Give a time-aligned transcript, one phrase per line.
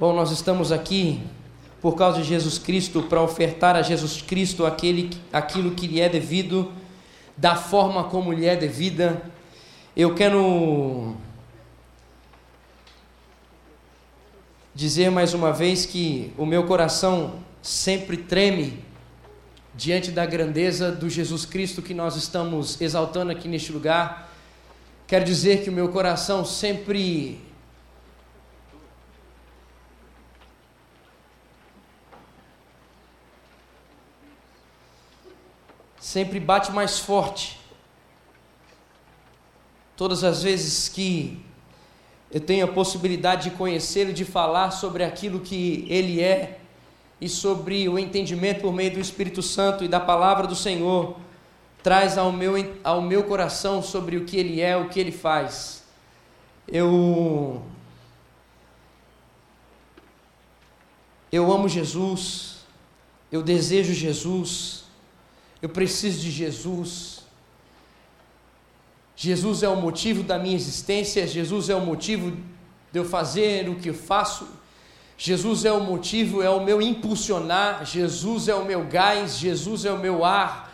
[0.00, 1.20] Bom, nós estamos aqui
[1.78, 6.08] por causa de Jesus Cristo para ofertar a Jesus Cristo aquele, aquilo que lhe é
[6.08, 6.72] devido,
[7.36, 9.20] da forma como lhe é devida.
[9.94, 11.14] Eu quero
[14.74, 18.82] dizer mais uma vez que o meu coração sempre treme
[19.74, 24.32] diante da grandeza do Jesus Cristo que nós estamos exaltando aqui neste lugar.
[25.06, 27.49] Quero dizer que o meu coração sempre
[36.10, 37.60] sempre bate mais forte.
[39.96, 41.40] Todas as vezes que
[42.32, 46.58] eu tenho a possibilidade de conhecê-lo, de falar sobre aquilo que ele é
[47.20, 51.16] e sobre o entendimento por meio do Espírito Santo e da palavra do Senhor,
[51.80, 55.84] traz ao meu, ao meu coração sobre o que ele é, o que ele faz.
[56.66, 57.62] Eu
[61.30, 62.64] eu amo Jesus,
[63.30, 64.79] eu desejo Jesus,
[65.62, 67.20] eu preciso de Jesus.
[69.14, 72.36] Jesus é o motivo da minha existência, Jesus é o motivo
[72.90, 74.48] de eu fazer o que eu faço.
[75.18, 79.92] Jesus é o motivo, é o meu impulsionar, Jesus é o meu gás, Jesus é
[79.92, 80.69] o meu ar,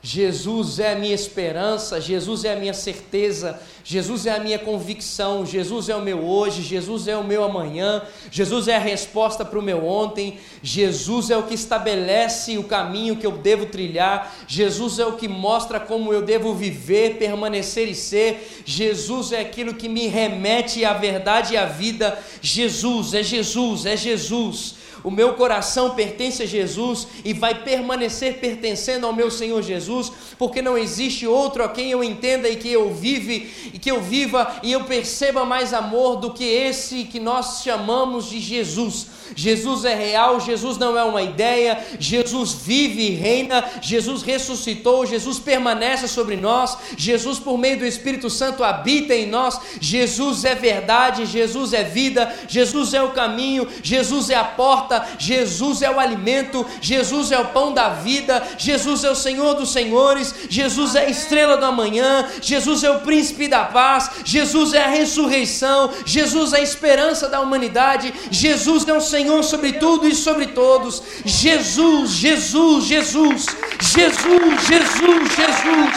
[0.00, 5.44] Jesus é a minha esperança, Jesus é a minha certeza, Jesus é a minha convicção,
[5.44, 9.58] Jesus é o meu hoje, Jesus é o meu amanhã, Jesus é a resposta para
[9.58, 15.00] o meu ontem, Jesus é o que estabelece o caminho que eu devo trilhar, Jesus
[15.00, 19.88] é o que mostra como eu devo viver, permanecer e ser, Jesus é aquilo que
[19.88, 24.77] me remete à verdade e à vida, Jesus, é Jesus, é Jesus.
[25.08, 30.60] O meu coração pertence a Jesus e vai permanecer pertencendo ao meu Senhor Jesus, porque
[30.60, 34.60] não existe outro a quem eu entenda e que eu vive e que eu viva
[34.62, 39.06] e eu perceba mais amor do que esse que nós chamamos de Jesus.
[39.34, 45.38] Jesus é real, Jesus não é uma ideia, Jesus vive e reina, Jesus ressuscitou, Jesus
[45.38, 51.26] permanece sobre nós, Jesus, por meio do Espírito Santo, habita em nós, Jesus é verdade,
[51.26, 56.66] Jesus é vida, Jesus é o caminho, Jesus é a porta, Jesus é o alimento,
[56.80, 61.10] Jesus é o pão da vida, Jesus é o Senhor dos Senhores, Jesus é a
[61.10, 66.58] estrela da manhã, Jesus é o príncipe da paz, Jesus é a ressurreição, Jesus é
[66.58, 71.02] a esperança da humanidade, Jesus é o Senhor Senhor sobre tudo e sobre todos.
[71.24, 73.46] Jesus, Jesus, Jesus,
[73.80, 75.88] Jesus, Jesus, Jesus,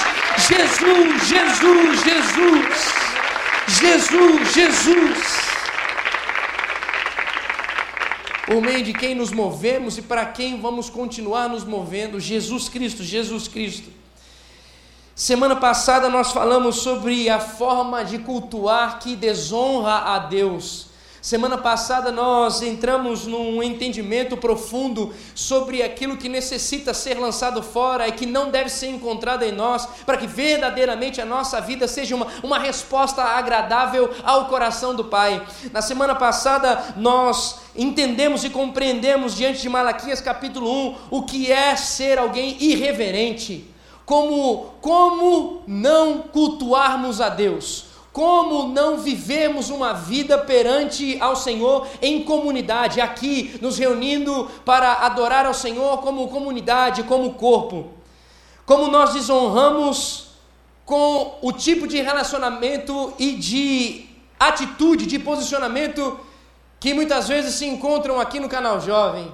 [0.47, 2.79] Jesus, Jesus, Jesus,
[3.67, 5.41] Jesus, Jesus.
[8.47, 13.03] Por meio de quem nos movemos e para quem vamos continuar nos movendo, Jesus Cristo,
[13.03, 13.91] Jesus Cristo.
[15.13, 20.90] Semana passada nós falamos sobre a forma de cultuar que desonra a Deus.
[21.21, 28.11] Semana passada nós entramos num entendimento profundo sobre aquilo que necessita ser lançado fora e
[28.11, 32.25] que não deve ser encontrado em nós, para que verdadeiramente a nossa vida seja uma,
[32.41, 35.45] uma resposta agradável ao coração do Pai.
[35.71, 41.75] Na semana passada nós entendemos e compreendemos diante de Malaquias capítulo 1 o que é
[41.75, 43.69] ser alguém irreverente.
[44.07, 47.90] Como, como não cultuarmos a Deus?
[48.11, 55.45] Como não vivemos uma vida perante ao Senhor em comunidade, aqui nos reunindo para adorar
[55.45, 57.91] ao Senhor como comunidade, como corpo?
[58.65, 60.31] Como nós desonramos
[60.85, 66.19] com o tipo de relacionamento e de atitude, de posicionamento
[66.81, 69.31] que muitas vezes se encontram aqui no canal Jovem.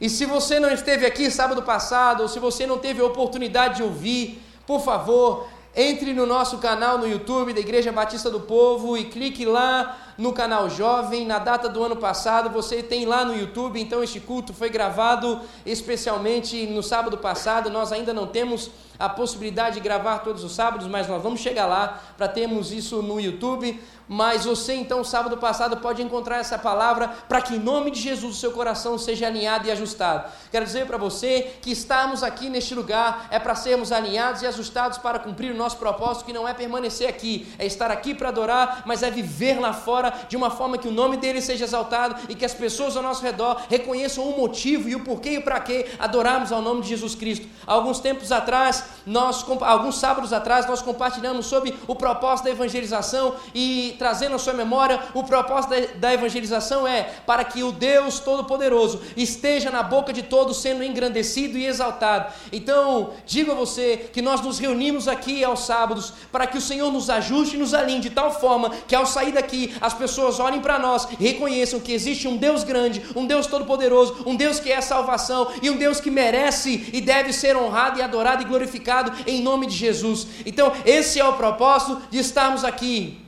[0.00, 3.76] E se você não esteve aqui sábado passado, ou se você não teve a oportunidade
[3.76, 5.46] de ouvir, por favor,
[5.76, 10.32] entre no nosso canal no YouTube da Igreja Batista do Povo e clique lá no
[10.32, 11.26] canal Jovem.
[11.26, 13.80] Na data do ano passado, você tem lá no YouTube.
[13.80, 17.70] Então, este culto foi gravado especialmente no sábado passado.
[17.70, 21.66] Nós ainda não temos a possibilidade de gravar todos os sábados, mas nós vamos chegar
[21.66, 23.80] lá para termos isso no YouTube.
[24.06, 28.36] Mas você, então, sábado passado, pode encontrar essa palavra para que, em nome de Jesus,
[28.36, 30.30] o seu coração seja alinhado e ajustado.
[30.50, 34.98] Quero dizer para você que estarmos aqui neste lugar é para sermos alinhados e ajustados
[34.98, 38.82] para cumprir o nosso propósito, que não é permanecer aqui, é estar aqui para adorar,
[38.84, 42.34] mas é viver lá fora de uma forma que o nome dele seja exaltado e
[42.34, 45.86] que as pessoas ao nosso redor reconheçam o motivo e o porquê e para que
[45.98, 47.46] adorarmos ao nome de Jesus Cristo.
[47.66, 53.94] Alguns tempos atrás, nós alguns sábados atrás nós compartilhamos sobre o propósito da evangelização e
[53.98, 59.00] trazendo a sua memória, o propósito da, da evangelização é para que o Deus todo-poderoso
[59.16, 62.32] esteja na boca de todos sendo engrandecido e exaltado.
[62.52, 66.90] Então, digo a você que nós nos reunimos aqui aos sábados para que o Senhor
[66.92, 70.60] nos ajuste e nos alinhe de tal forma que ao sair daqui as pessoas olhem
[70.60, 74.80] para nós reconheçam que existe um Deus grande, um Deus todo-poderoso, um Deus que é
[74.80, 79.42] salvação e um Deus que merece e deve ser honrado e adorado e glorificado em
[79.42, 80.26] nome de Jesus.
[80.44, 83.20] Então, esse é o propósito de estarmos aqui.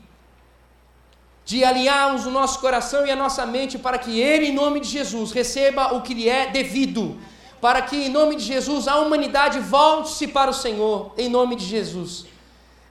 [1.45, 4.89] De alinharmos o nosso coração e a nossa mente para que Ele, em nome de
[4.89, 7.17] Jesus, receba o que lhe é devido.
[7.61, 11.65] Para que, em nome de Jesus, a humanidade volte-se para o Senhor, em nome de
[11.65, 12.27] Jesus.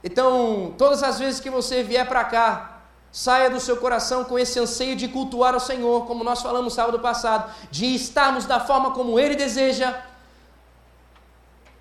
[0.03, 2.74] Então, todas as vezes que você vier para cá,
[3.15, 6.99] saia do seu coração com esse anseio de cultuar o Senhor, como nós falamos sábado
[6.99, 10.01] passado, de estarmos da forma como Ele deseja,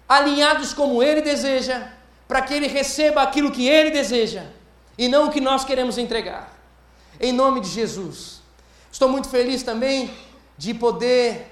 [0.09, 1.89] alinhados como Ele deseja,
[2.29, 4.45] para que Ele receba aquilo que Ele deseja
[4.97, 6.57] e não o que nós queremos entregar.
[7.21, 8.41] Em nome de Jesus.
[8.93, 10.15] Estou muito feliz também
[10.57, 11.49] de poder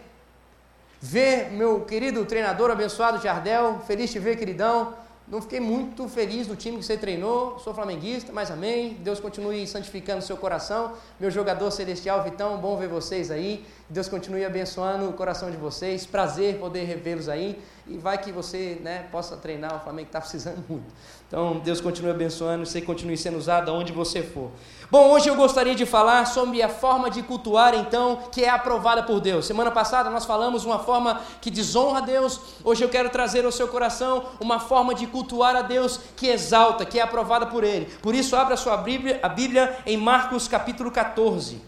[1.00, 3.80] ver meu querido treinador abençoado Jardel.
[3.84, 4.94] Feliz de ver, queridão.
[5.32, 8.98] Não fiquei muito feliz do time que você treinou, sou flamenguista, mas amém.
[9.00, 10.92] Deus continue santificando seu coração.
[11.18, 13.64] Meu jogador celestial, Vitão, bom ver vocês aí.
[13.88, 16.04] Deus continue abençoando o coração de vocês.
[16.04, 17.58] Prazer poder revê-los aí.
[17.86, 20.92] E vai que você né, possa treinar o Flamengo que está precisando muito.
[21.32, 24.50] Então, Deus continue abençoando, você continue sendo usado aonde você for.
[24.90, 29.02] Bom, hoje eu gostaria de falar sobre a forma de cultuar, então, que é aprovada
[29.02, 29.46] por Deus.
[29.46, 32.38] Semana passada nós falamos uma forma que desonra a Deus.
[32.62, 36.84] Hoje eu quero trazer ao seu coração uma forma de cultuar a Deus que exalta,
[36.84, 37.86] que é aprovada por Ele.
[38.02, 41.62] Por isso, abra sua Bíblia, a Bíblia em Marcos capítulo 14.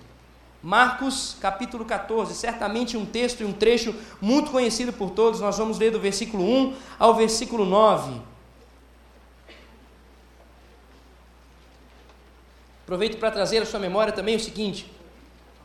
[0.62, 5.40] Marcos capítulo 14, certamente um texto e um trecho muito conhecido por todos.
[5.40, 8.33] Nós vamos ler do versículo 1 ao versículo 9.
[12.84, 14.90] Aproveito para trazer à sua memória também o seguinte: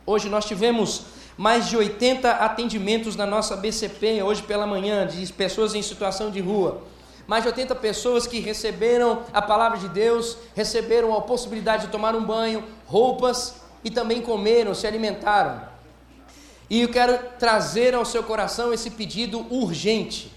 [0.06, 1.02] hoje nós tivemos
[1.36, 6.40] mais de 80 atendimentos na nossa BCP, hoje pela manhã, de pessoas em situação de
[6.40, 6.82] rua.
[7.26, 12.16] Mais de 80 pessoas que receberam a palavra de Deus, receberam a possibilidade de tomar
[12.16, 15.60] um banho, roupas e também comeram, se alimentaram.
[16.70, 20.32] E eu quero trazer ao seu coração esse pedido urgente.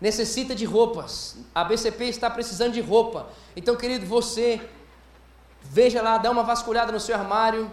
[0.00, 1.36] Necessita de roupas.
[1.52, 3.28] A BCP está precisando de roupa.
[3.56, 4.60] Então, querido, você
[5.70, 7.70] Veja lá, dá uma vasculhada no seu armário,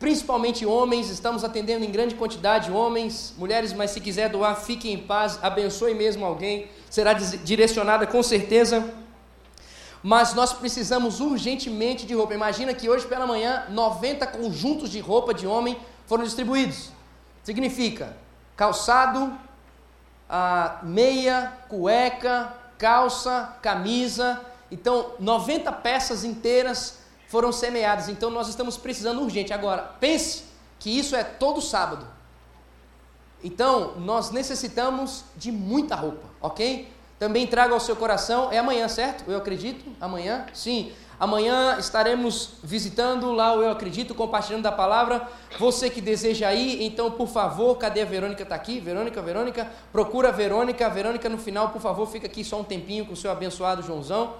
[0.00, 4.96] principalmente homens, estamos atendendo em grande quantidade homens, mulheres, mas se quiser doar, fique em
[4.96, 8.94] paz, abençoe mesmo alguém, será direcionada com certeza.
[10.02, 12.32] Mas nós precisamos urgentemente de roupa.
[12.32, 15.76] Imagina que hoje pela manhã 90 conjuntos de roupa de homem
[16.06, 16.90] foram distribuídos.
[17.44, 18.16] Significa
[18.56, 19.36] calçado,
[20.82, 24.40] meia, cueca, calça, camisa.
[24.70, 26.98] Então, 90 peças inteiras
[27.28, 28.08] foram semeadas.
[28.08, 29.52] Então nós estamos precisando urgente.
[29.52, 30.44] Agora, pense
[30.78, 32.06] que isso é todo sábado.
[33.42, 36.88] Então, nós necessitamos de muita roupa, ok?
[37.20, 39.30] Também traga ao seu coração, é amanhã, certo?
[39.30, 39.84] Eu acredito?
[40.00, 40.46] Amanhã?
[40.52, 40.92] Sim.
[41.20, 45.28] Amanhã estaremos visitando lá o Eu Acredito, compartilhando da palavra.
[45.58, 48.42] Você que deseja ir, então, por favor, cadê a Verônica?
[48.44, 48.78] Está aqui?
[48.78, 50.88] Verônica, Verônica, procura a Verônica.
[50.88, 54.34] Verônica, no final, por favor, fica aqui só um tempinho com o seu abençoado Joãozão.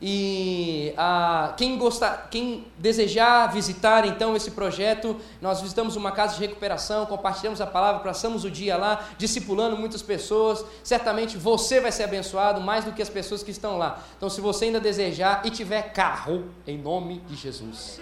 [0.00, 6.40] E ah, quem, gostar, quem desejar visitar então esse projeto, nós visitamos uma casa de
[6.40, 10.64] recuperação, compartilhamos a palavra, passamos o dia lá, discipulando muitas pessoas.
[10.84, 14.00] Certamente você vai ser abençoado mais do que as pessoas que estão lá.
[14.16, 18.00] Então, se você ainda desejar e tiver carro, em nome de Jesus,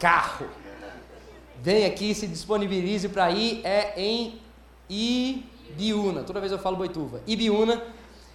[0.00, 0.48] carro,
[1.62, 3.60] vem aqui, se disponibilize para ir.
[3.64, 4.40] É em
[4.88, 6.24] Ibiúna.
[6.24, 7.22] Toda vez eu falo Boituva.
[7.24, 7.80] Ibiúna.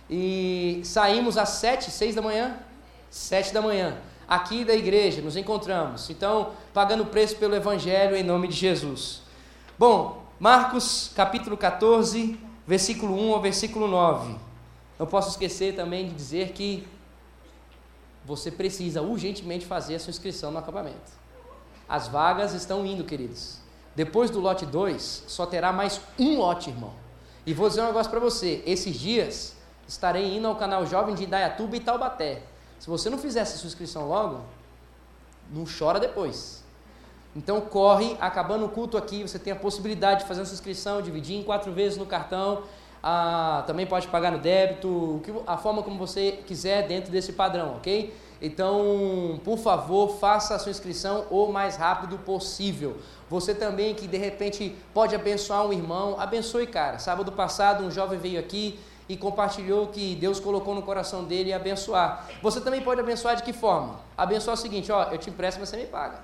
[0.10, 2.56] E saímos às sete, seis da manhã
[3.16, 6.10] sete da manhã, aqui da igreja, nos encontramos.
[6.10, 9.22] Então, pagando preço pelo Evangelho em nome de Jesus.
[9.80, 14.36] Bom, Marcos capítulo 14, versículo 1 ao versículo 9.
[15.00, 16.86] Não posso esquecer também de dizer que
[18.26, 21.14] você precisa urgentemente fazer a sua inscrição no acampamento.
[21.88, 23.60] As vagas estão indo, queridos.
[23.96, 26.92] Depois do lote 2, só terá mais um lote, irmão.
[27.46, 29.56] E vou dizer um negócio para você: esses dias
[29.88, 32.55] estarei indo ao canal Jovem de Indaiatuba e Taubaté.
[32.80, 34.42] Se você não fizer essa sua inscrição logo,
[35.52, 36.64] não chora depois.
[37.36, 41.02] Então corre, acabando o culto aqui, você tem a possibilidade de fazer a sua inscrição,
[41.02, 42.64] dividir em quatro vezes no cartão,
[43.04, 48.14] ah, também pode pagar no débito, a forma como você quiser dentro desse padrão, ok?
[48.42, 52.98] Então, por favor, faça a sua inscrição o mais rápido possível.
[53.30, 57.00] Você também que de repente pode abençoar um irmão, abençoe, cara.
[57.00, 62.28] Sábado passado um jovem veio aqui e compartilhou que Deus colocou no coração dele abençoar.
[62.42, 64.00] Você também pode abençoar de que forma?
[64.18, 66.20] Abençoar o seguinte, ó, eu te empresto, mas você me paga.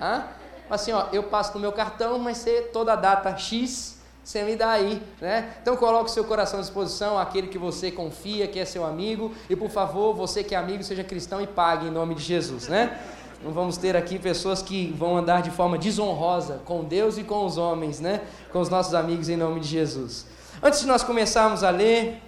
[0.00, 0.24] Hã?
[0.70, 4.56] Assim, ó, eu passo no meu cartão, mas você, toda a data X, você me
[4.56, 5.54] dá aí, né?
[5.62, 9.56] Então coloque seu coração à disposição, aquele que você confia, que é seu amigo, e
[9.56, 13.00] por favor, você que é amigo, seja cristão e pague em nome de Jesus, né?
[13.42, 17.46] Não vamos ter aqui pessoas que vão andar de forma desonrosa com Deus e com
[17.46, 18.20] os homens, né?
[18.52, 20.26] Com os nossos amigos em nome de Jesus.
[20.62, 22.20] Antes de nós começarmos a ler,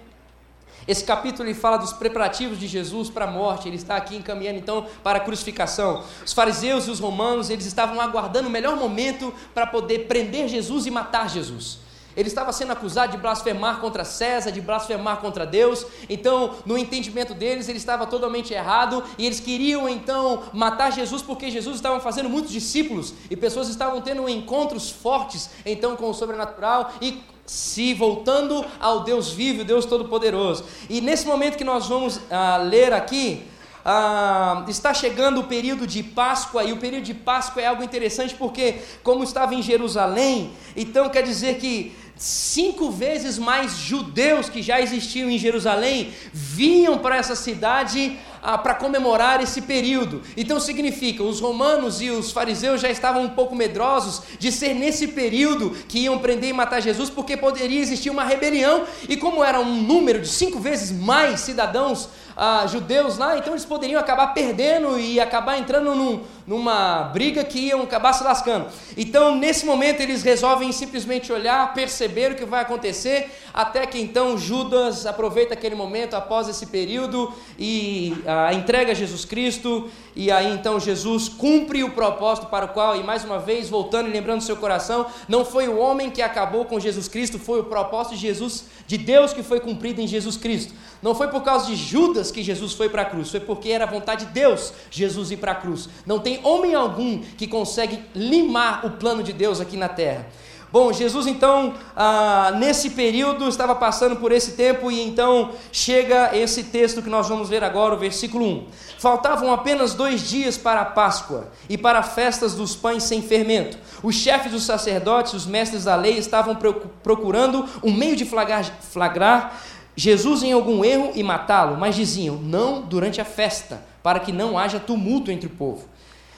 [0.87, 4.57] esse capítulo ele fala dos preparativos de Jesus para a morte, ele está aqui encaminhando
[4.57, 6.03] então para a crucificação.
[6.25, 10.85] Os fariseus e os romanos, eles estavam aguardando o melhor momento para poder prender Jesus
[10.85, 11.79] e matar Jesus.
[12.15, 15.85] Ele estava sendo acusado de blasfemar contra César, de blasfemar contra Deus.
[16.09, 21.49] Então, no entendimento deles, ele estava totalmente errado e eles queriam então matar Jesus porque
[21.49, 26.91] Jesus estava fazendo muitos discípulos e pessoas estavam tendo encontros fortes então com o sobrenatural
[27.01, 30.65] e se voltando ao Deus vivo, Deus todo-poderoso.
[30.89, 33.43] E nesse momento que nós vamos ah, ler aqui,
[33.83, 38.35] ah, está chegando o período de Páscoa, e o período de Páscoa é algo interessante
[38.35, 44.79] porque, como estava em Jerusalém, então quer dizer que cinco vezes mais judeus que já
[44.79, 50.21] existiam em Jerusalém vinham para essa cidade ah, para comemorar esse período.
[50.37, 55.09] Então significa, os romanos e os fariseus já estavam um pouco medrosos de ser nesse
[55.09, 59.59] período que iam prender e matar Jesus, porque poderia existir uma rebelião, e como era
[59.59, 62.09] um número de cinco vezes mais cidadãos
[62.43, 67.67] ah, judeus lá, então eles poderiam acabar perdendo e acabar entrando num, numa briga que
[67.67, 68.65] iam acabar se lascando.
[68.97, 74.39] Então, nesse momento, eles resolvem simplesmente olhar, perceber o que vai acontecer, até que então
[74.39, 80.79] Judas aproveita aquele momento após esse período e ah, entrega Jesus Cristo, e aí então
[80.79, 84.57] Jesus cumpre o propósito para o qual, e mais uma vez, voltando e lembrando seu
[84.57, 88.65] coração, não foi o homem que acabou com Jesus Cristo, foi o propósito de Jesus,
[88.87, 90.73] de Deus que foi cumprido em Jesus Cristo.
[91.01, 93.85] Não foi por causa de Judas que Jesus foi para a cruz, foi porque era
[93.85, 95.89] vontade de Deus Jesus ir para a cruz.
[96.05, 100.27] Não tem homem algum que consegue limar o plano de Deus aqui na terra.
[100.71, 106.63] Bom, Jesus então, ah, nesse período, estava passando por esse tempo e então chega esse
[106.63, 108.67] texto que nós vamos ler agora, o versículo 1.
[108.97, 113.77] Faltavam apenas dois dias para a Páscoa e para festas dos pães sem fermento.
[114.01, 116.57] Os chefes dos sacerdotes, os mestres da lei, estavam
[117.03, 119.61] procurando um meio de flagrar, flagrar
[120.01, 124.57] Jesus em algum erro e matá-lo, mas diziam: não durante a festa, para que não
[124.57, 125.87] haja tumulto entre o povo.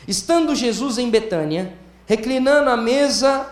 [0.06, 1.74] Estando Jesus em Betânia,
[2.06, 3.50] reclinando a mesa,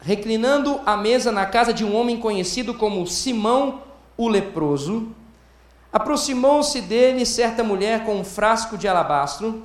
[0.00, 3.82] reclinando a mesa na casa de um homem conhecido como Simão
[4.16, 5.08] o leproso,
[5.92, 9.64] aproximou-se dele certa mulher com um frasco de alabastro,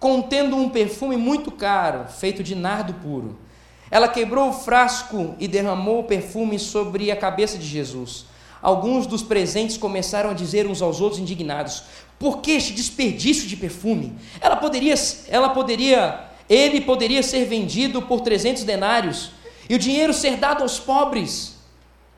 [0.00, 3.44] contendo um perfume muito caro, feito de nardo puro.
[3.90, 8.26] Ela quebrou o frasco e derramou o perfume sobre a cabeça de Jesus.
[8.60, 11.84] Alguns dos presentes começaram a dizer uns aos outros indignados:
[12.18, 14.14] "Por que este desperdício de perfume?
[14.40, 14.94] Ela poderia,
[15.28, 19.30] ela poderia, ele poderia ser vendido por 300 denários
[19.68, 21.54] e o dinheiro ser dado aos pobres."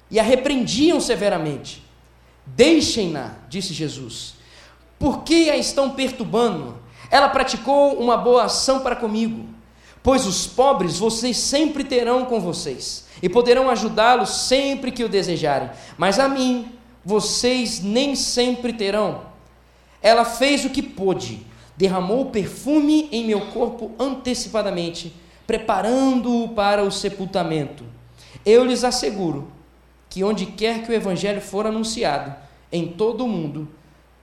[0.09, 1.83] E a repreendiam severamente.
[2.47, 4.35] Deixem-na, disse Jesus.
[5.01, 6.79] Por que a estão perturbando?
[7.11, 9.56] Ela praticou uma boa ação para comigo.
[10.07, 15.69] Pois os pobres vocês sempre terão com vocês, e poderão ajudá-los sempre que o desejarem,
[15.99, 16.71] mas a mim
[17.05, 19.23] vocês nem sempre terão.
[20.01, 21.45] Ela fez o que pôde,
[21.77, 25.13] derramou perfume em meu corpo antecipadamente,
[25.45, 27.83] preparando-o para o sepultamento.
[28.45, 29.51] Eu lhes asseguro
[30.09, 32.33] que onde quer que o evangelho for anunciado,
[32.71, 33.67] em todo o mundo,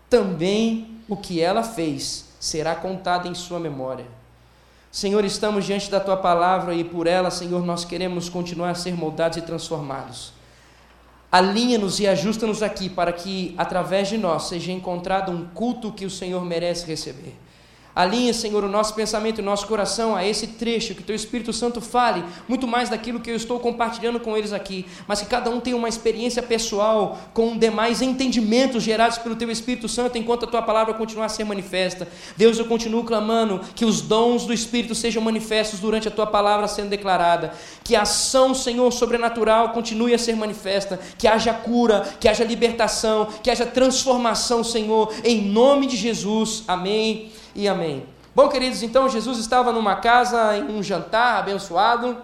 [0.09, 4.22] também o que ela fez será contado em sua memória.
[4.93, 8.93] Senhor, estamos diante da tua palavra e por ela, Senhor, nós queremos continuar a ser
[8.93, 10.33] moldados e transformados.
[11.31, 16.11] Alinha-nos e ajusta-nos aqui para que, através de nós, seja encontrado um culto que o
[16.11, 17.35] Senhor merece receber.
[17.95, 21.53] Alinha, Senhor, o nosso pensamento e o nosso coração a esse trecho, que Teu Espírito
[21.53, 25.49] Santo fale muito mais daquilo que eu estou compartilhando com eles aqui, mas que cada
[25.51, 30.47] um tenha uma experiência pessoal com demais entendimentos gerados pelo Teu Espírito Santo enquanto a
[30.47, 32.07] Tua palavra continuar a ser manifesta.
[32.35, 36.67] Deus, eu continuo clamando que os dons do Espírito sejam manifestos durante a Tua palavra
[36.67, 42.27] sendo declarada, que a ação, Senhor, sobrenatural continue a ser manifesta, que haja cura, que
[42.27, 46.63] haja libertação, que haja transformação, Senhor, em nome de Jesus.
[46.67, 48.05] Amém e amém.
[48.35, 52.17] Bom, queridos, então Jesus estava numa casa, em um jantar abençoado.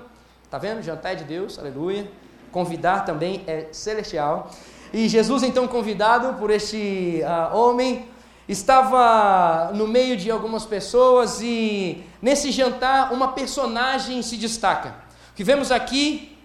[0.50, 0.82] Tá vendo?
[0.82, 2.10] Jantar é de Deus, aleluia.
[2.52, 4.50] Convidar também é celestial.
[4.92, 8.08] E Jesus, então, convidado por este uh, homem,
[8.48, 14.96] estava no meio de algumas pessoas e nesse jantar uma personagem se destaca.
[15.32, 16.36] O que vemos aqui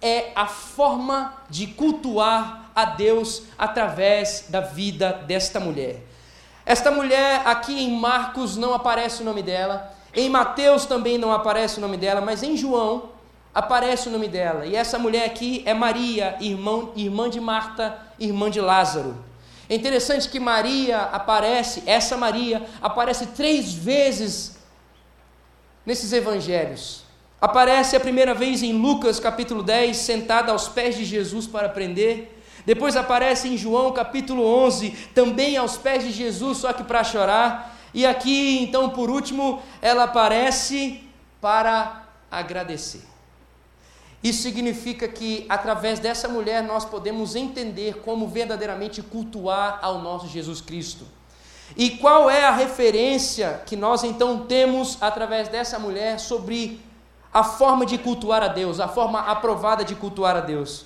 [0.00, 6.09] é a forma de cultuar a Deus através da vida desta mulher.
[6.70, 11.78] Esta mulher, aqui em Marcos não aparece o nome dela, em Mateus também não aparece
[11.78, 13.08] o nome dela, mas em João
[13.52, 14.64] aparece o nome dela.
[14.64, 19.16] E essa mulher aqui é Maria, irmã, irmã de Marta, irmã de Lázaro.
[19.68, 24.56] É interessante que Maria aparece, essa Maria aparece três vezes
[25.84, 27.02] nesses evangelhos.
[27.40, 32.39] Aparece a primeira vez em Lucas capítulo 10, sentada aos pés de Jesus para aprender.
[32.64, 37.76] Depois aparece em João capítulo 11, também aos pés de Jesus, só que para chorar.
[37.92, 41.02] E aqui, então, por último, ela aparece
[41.40, 43.02] para agradecer.
[44.22, 50.60] Isso significa que através dessa mulher nós podemos entender como verdadeiramente cultuar ao nosso Jesus
[50.60, 51.06] Cristo.
[51.76, 56.80] E qual é a referência que nós então temos através dessa mulher sobre
[57.32, 60.84] a forma de cultuar a Deus, a forma aprovada de cultuar a Deus.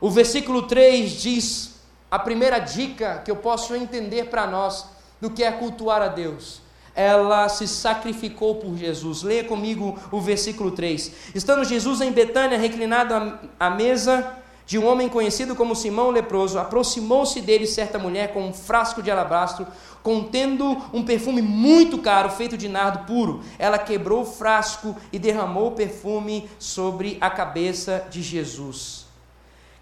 [0.00, 1.74] O versículo 3 diz
[2.10, 4.86] a primeira dica que eu posso entender para nós
[5.20, 6.60] do que é cultuar a Deus.
[6.94, 9.22] Ela se sacrificou por Jesus.
[9.22, 11.10] Leia comigo o versículo 3.
[11.34, 14.36] Estando Jesus em Betânia, reclinado à mesa,
[14.66, 19.10] de um homem conhecido como Simão leproso, aproximou-se dele certa mulher com um frasco de
[19.10, 19.66] alabastro,
[20.02, 23.42] contendo um perfume muito caro, feito de nardo puro.
[23.58, 29.03] Ela quebrou o frasco e derramou o perfume sobre a cabeça de Jesus.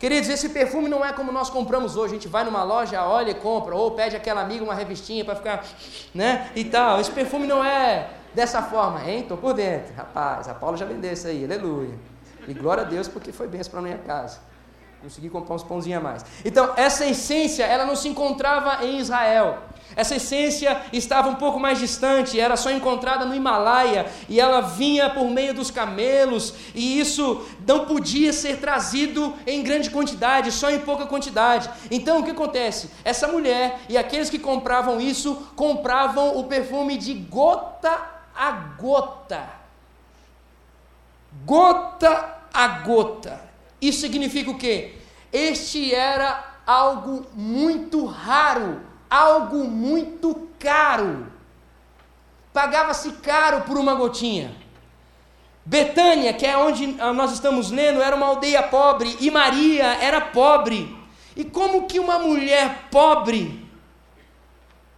[0.03, 2.15] Queridos, esse perfume não é como nós compramos hoje.
[2.15, 5.37] A gente vai numa loja, olha e compra, ou pede aquela amiga uma revistinha para
[5.37, 5.65] ficar,
[6.13, 6.51] né?
[6.57, 7.01] E tal.
[7.01, 9.25] Esse perfume não é dessa forma, hein?
[9.29, 9.95] Tô por dentro.
[9.95, 11.95] Rapaz, a Paula já vendeu isso aí, aleluia.
[12.49, 14.41] E glória a Deus porque foi benção para minha casa.
[15.01, 16.27] Consegui comprar uns pãozinhos a mais.
[16.45, 19.59] Então, essa essência, ela não se encontrava em Israel.
[19.97, 25.11] Essa essência estava um pouco mais distante, era só encontrada no Himalaia, e ela vinha
[25.11, 30.79] por meio dos camelos, e isso não podia ser trazido em grande quantidade, só em
[30.79, 31.69] pouca quantidade.
[31.91, 32.91] Então o que acontece?
[33.05, 39.47] Essa mulher e aqueles que compravam isso, compravam o perfume de gota a gota.
[41.45, 43.41] Gota a gota.
[43.81, 44.95] Isso significa o quê?
[45.33, 48.81] Este era algo muito raro,
[49.13, 51.27] algo muito caro.
[52.51, 54.57] Pagava-se caro por uma gotinha.
[55.67, 60.97] Betânia, que é onde nós estamos lendo, era uma aldeia pobre e Maria era pobre.
[61.37, 63.69] E como que uma mulher pobre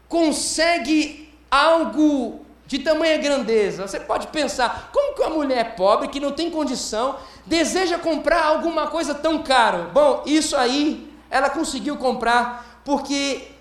[0.09, 3.87] consegue algo de tamanha grandeza?
[3.87, 8.87] Você pode pensar, como que uma mulher pobre que não tem condição deseja comprar alguma
[8.87, 9.91] coisa tão caro.
[9.93, 13.54] Bom, isso aí ela conseguiu comprar porque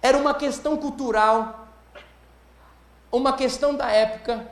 [0.00, 1.68] era uma questão cultural,
[3.10, 4.48] uma questão da época,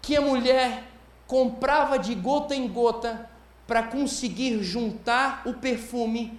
[0.00, 0.84] que a mulher
[1.26, 3.30] comprava de gota em gota
[3.66, 6.38] para conseguir juntar o perfume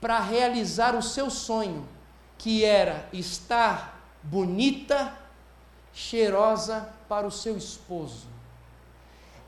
[0.00, 1.86] para realizar o seu sonho,
[2.36, 5.16] que era estar bonita,
[5.92, 8.26] cheirosa para o seu esposo.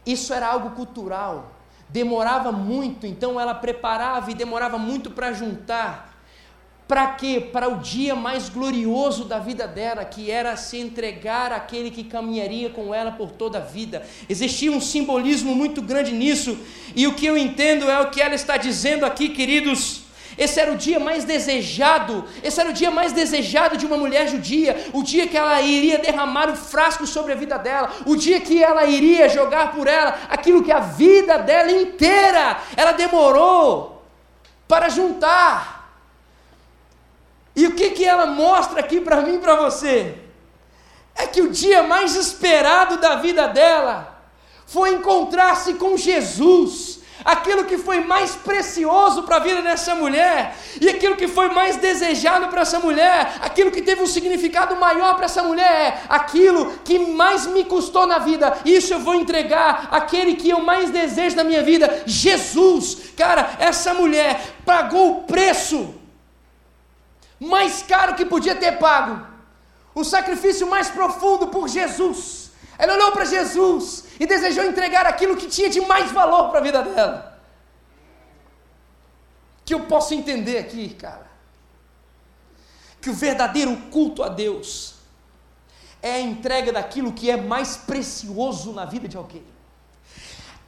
[0.07, 1.51] Isso era algo cultural,
[1.89, 6.14] demorava muito, então ela preparava e demorava muito para juntar.
[6.95, 7.41] Para quê?
[7.53, 12.71] Para o dia mais glorioso da vida dela, que era se entregar àquele que caminharia
[12.71, 14.07] com ela por toda a vida.
[14.29, 16.57] Existia um simbolismo muito grande nisso,
[16.95, 20.03] e o que eu entendo é o que ela está dizendo aqui, queridos
[20.39, 24.29] esse era o dia mais desejado, esse era o dia mais desejado de uma mulher
[24.29, 28.41] judia, o dia que ela iria derramar o frasco sobre a vida dela, o dia
[28.41, 34.01] que ela iria jogar por ela aquilo que a vida dela inteira ela demorou
[34.69, 35.74] para juntar.
[37.57, 40.15] E o que, que ela mostra aqui para mim e para você?
[41.15, 44.23] É que o dia mais esperado da vida dela
[44.67, 50.89] foi encontrar-se com Jesus aquilo que foi mais precioso para a vida dessa mulher, e
[50.89, 55.25] aquilo que foi mais desejado para essa mulher, aquilo que teve um significado maior para
[55.25, 60.35] essa mulher, é aquilo que mais me custou na vida, isso eu vou entregar aquele
[60.35, 62.99] que eu mais desejo na minha vida, Jesus.
[63.17, 65.95] Cara, essa mulher pagou o preço
[67.45, 69.27] mais caro que podia ter pago,
[69.95, 72.51] o sacrifício mais profundo por Jesus.
[72.77, 76.63] Ela olhou para Jesus e desejou entregar aquilo que tinha de mais valor para a
[76.63, 77.41] vida dela.
[79.65, 81.27] Que eu posso entender aqui, cara,
[83.01, 84.95] que o verdadeiro culto a Deus
[86.03, 89.45] é a entrega daquilo que é mais precioso na vida de alguém.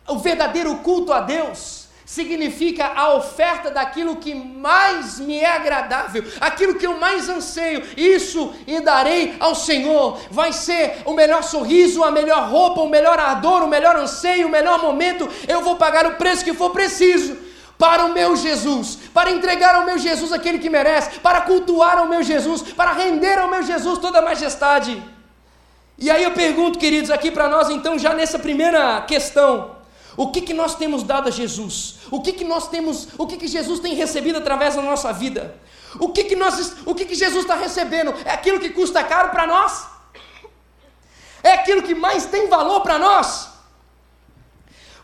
[0.09, 1.76] O verdadeiro culto a Deus
[2.07, 8.55] significa a oferta daquilo que mais me é agradável, aquilo que eu mais anseio, isso
[8.65, 10.21] e darei ao Senhor.
[10.31, 14.51] Vai ser o melhor sorriso, a melhor roupa, o melhor ardor, o melhor anseio, o
[14.51, 15.29] melhor momento.
[15.49, 17.37] Eu vou pagar o preço que for preciso
[17.77, 22.07] para o meu Jesus, para entregar ao meu Jesus aquele que merece, para cultuar ao
[22.07, 25.03] meu Jesus, para render ao meu Jesus toda a majestade.
[25.99, 29.76] E aí eu pergunto, queridos, aqui para nós, então, já nessa primeira questão,
[30.17, 31.97] o que, que nós temos dado a Jesus?
[32.11, 35.61] O que, que nós temos, o que, que Jesus tem recebido através da nossa vida?
[36.01, 38.15] O que, que, nós, o que, que Jesus está recebendo?
[38.25, 39.87] É aquilo que custa caro para nós?
[41.43, 43.49] É aquilo que mais tem valor para nós?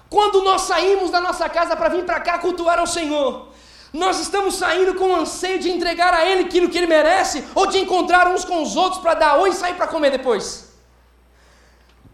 [0.08, 3.48] Quando nós saímos da nossa casa para vir para cá cultuar ao Senhor,
[3.92, 7.66] nós estamos saindo com o anseio de entregar a Ele aquilo que Ele merece, ou
[7.66, 10.71] de encontrar uns com os outros para dar oi e sair para comer depois?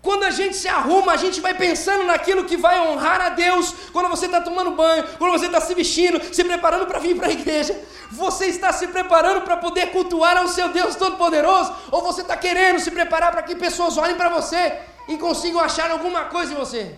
[0.00, 3.74] Quando a gente se arruma, a gente vai pensando naquilo que vai honrar a Deus.
[3.92, 7.26] Quando você está tomando banho, quando você está se vestindo, se preparando para vir para
[7.26, 7.78] a igreja,
[8.10, 11.74] você está se preparando para poder cultuar ao seu Deus Todo-Poderoso?
[11.90, 15.90] Ou você está querendo se preparar para que pessoas olhem para você e consigam achar
[15.90, 16.96] alguma coisa em você?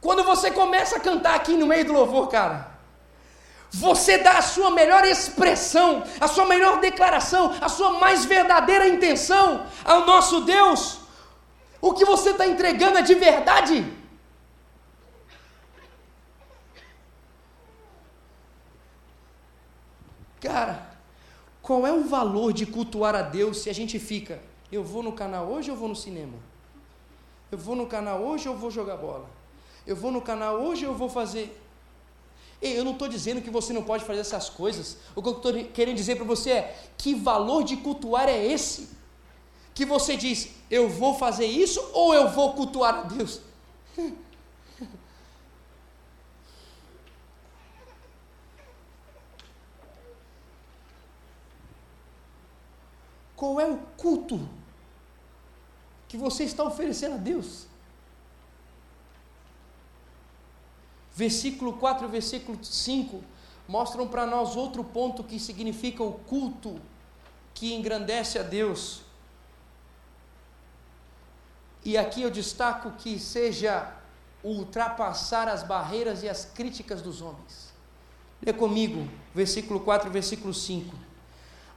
[0.00, 2.69] Quando você começa a cantar aqui no meio do louvor, cara,
[3.70, 9.64] você dá a sua melhor expressão, a sua melhor declaração, a sua mais verdadeira intenção
[9.84, 10.98] ao nosso Deus.
[11.80, 14.00] O que você está entregando é de verdade.
[20.40, 20.90] Cara,
[21.62, 25.12] qual é o valor de cultuar a Deus se a gente fica, eu vou no
[25.12, 26.38] canal hoje ou vou no cinema?
[27.52, 29.28] Eu vou no canal hoje ou vou jogar bola?
[29.86, 31.59] Eu vou no canal hoje ou vou fazer
[32.62, 34.98] Ei, eu não estou dizendo que você não pode fazer essas coisas.
[35.14, 38.90] O que eu estou querendo dizer para você é: que valor de cultuar é esse?
[39.74, 43.40] Que você diz, eu vou fazer isso ou eu vou cultuar a Deus?
[53.34, 54.46] Qual é o culto
[56.06, 57.69] que você está oferecendo a Deus?
[61.20, 63.22] Versículo 4 e versículo 5
[63.68, 66.80] mostram para nós outro ponto que significa o culto
[67.52, 69.02] que engrandece a Deus.
[71.84, 73.92] E aqui eu destaco que seja
[74.42, 77.70] ultrapassar as barreiras e as críticas dos homens.
[78.40, 80.96] Lê comigo, versículo 4 e versículo 5.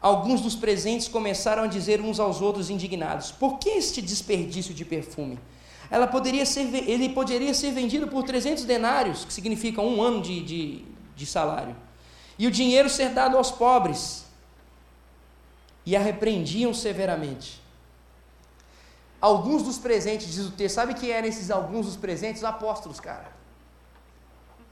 [0.01, 4.86] Alguns dos presentes começaram a dizer uns aos outros indignados: Por que este desperdício de
[4.86, 5.38] perfume?
[5.93, 10.41] Ela poderia ser, ele poderia ser vendido por 300 denários, que significa um ano de,
[10.41, 11.75] de, de salário,
[12.36, 14.25] e o dinheiro ser dado aos pobres.
[15.86, 17.62] E a repreendiam severamente.
[19.21, 22.41] Alguns dos presentes, diz o texto, sabe quem eram esses alguns dos presentes?
[22.41, 23.32] Os apóstolos, cara.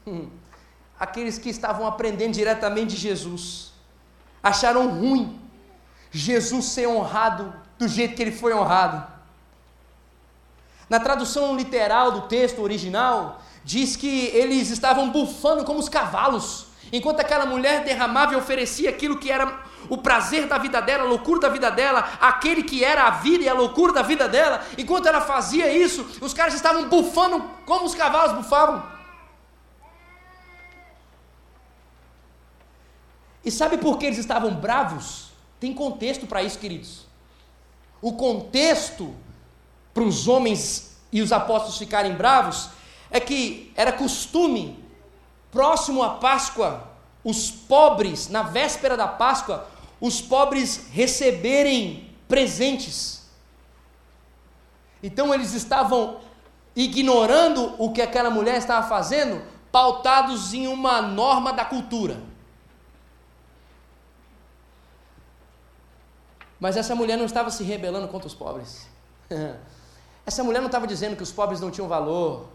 [0.04, 0.28] Hum.
[0.98, 3.72] Aqueles que estavam aprendendo diretamente de Jesus.
[4.42, 5.38] Acharam ruim
[6.10, 9.11] Jesus ser honrado do jeito que ele foi honrado.
[10.92, 17.20] Na tradução literal do texto original, diz que eles estavam bufando como os cavalos, enquanto
[17.20, 21.40] aquela mulher derramava e oferecia aquilo que era o prazer da vida dela, a loucura
[21.40, 25.06] da vida dela, aquele que era a vida e a loucura da vida dela, enquanto
[25.06, 28.82] ela fazia isso, os caras estavam bufando como os cavalos bufavam.
[33.42, 35.30] E sabe por que eles estavam bravos?
[35.58, 37.06] Tem contexto para isso, queridos.
[38.02, 39.16] O contexto
[39.92, 42.70] para os homens e os apóstolos ficarem bravos,
[43.10, 44.82] é que era costume,
[45.50, 46.88] próximo à Páscoa,
[47.22, 49.68] os pobres, na véspera da Páscoa,
[50.00, 53.22] os pobres receberem presentes.
[55.02, 56.20] Então eles estavam
[56.74, 62.20] ignorando o que aquela mulher estava fazendo, pautados em uma norma da cultura.
[66.58, 68.88] Mas essa mulher não estava se rebelando contra os pobres.
[70.24, 72.46] Essa mulher não estava dizendo que os pobres não tinham valor.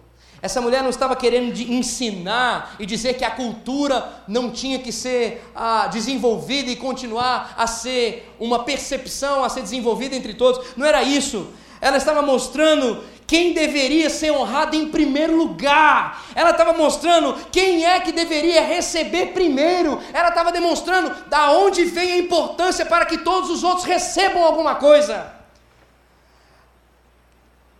[0.42, 5.44] Essa mulher não estava querendo ensinar e dizer que a cultura não tinha que ser
[5.56, 10.76] ah, desenvolvida e continuar a ser uma percepção a ser desenvolvida entre todos.
[10.78, 11.48] Não era isso.
[11.82, 16.24] Ela estava mostrando quem deveria ser honrado em primeiro lugar.
[16.36, 20.00] Ela estava mostrando quem é que deveria receber primeiro.
[20.14, 24.76] Ela estava demonstrando da onde vem a importância para que todos os outros recebam alguma
[24.76, 25.37] coisa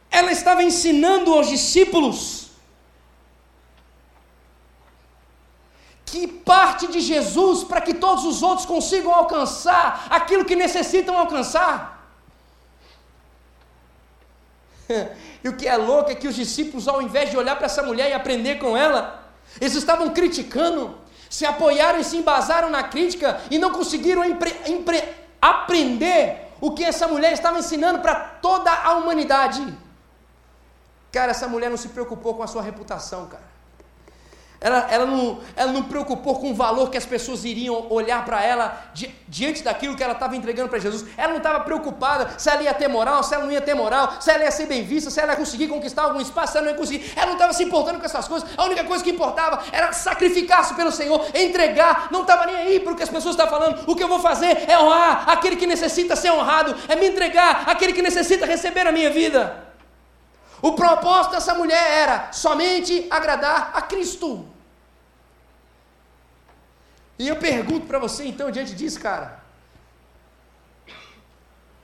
[0.10, 2.48] ela estava ensinando aos discípulos
[6.06, 11.98] que parte de Jesus para que todos os outros consigam alcançar aquilo que necessitam alcançar.
[15.44, 17.84] e o que é louco é que os discípulos, ao invés de olhar para essa
[17.84, 19.28] mulher e aprender com ela,
[19.60, 20.98] eles estavam criticando,
[21.30, 25.04] se apoiaram e se embasaram na crítica e não conseguiram empre, empre,
[25.42, 29.62] aprender o que essa mulher estava ensinando para toda a humanidade.
[31.18, 33.58] Cara, essa mulher não se preocupou com a sua reputação, cara.
[34.62, 38.44] Ela, ela, não, ela não preocupou com o valor que as pessoas iriam olhar para
[38.44, 41.06] ela di, diante daquilo que ela estava entregando para Jesus.
[41.18, 44.14] Ela não estava preocupada se ela ia ter moral, se ela não ia ter moral,
[44.20, 46.66] se ela ia ser bem vista, se ela ia conseguir conquistar algum espaço, se ela
[46.68, 47.12] não ia conseguir.
[47.16, 48.48] Ela não estava se importando com essas coisas.
[48.56, 52.10] A única coisa que importava era sacrificar-se pelo Senhor, entregar.
[52.12, 53.90] Não estava nem aí para o que as pessoas estão falando.
[53.90, 57.64] O que eu vou fazer é honrar aquele que necessita ser honrado, é me entregar
[57.66, 59.67] aquele que necessita receber a minha vida.
[60.62, 64.48] O propósito dessa mulher era somente agradar a Cristo.
[67.20, 69.44] E eu pergunto para você então, diante disso, cara: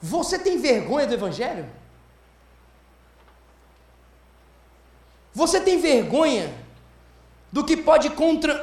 [0.01, 1.69] Você tem vergonha do Evangelho?
[5.33, 6.53] Você tem vergonha
[7.51, 8.11] do que pode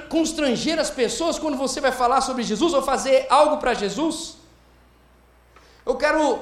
[0.08, 4.36] constranger as pessoas quando você vai falar sobre Jesus ou fazer algo para Jesus?
[5.84, 6.40] Eu quero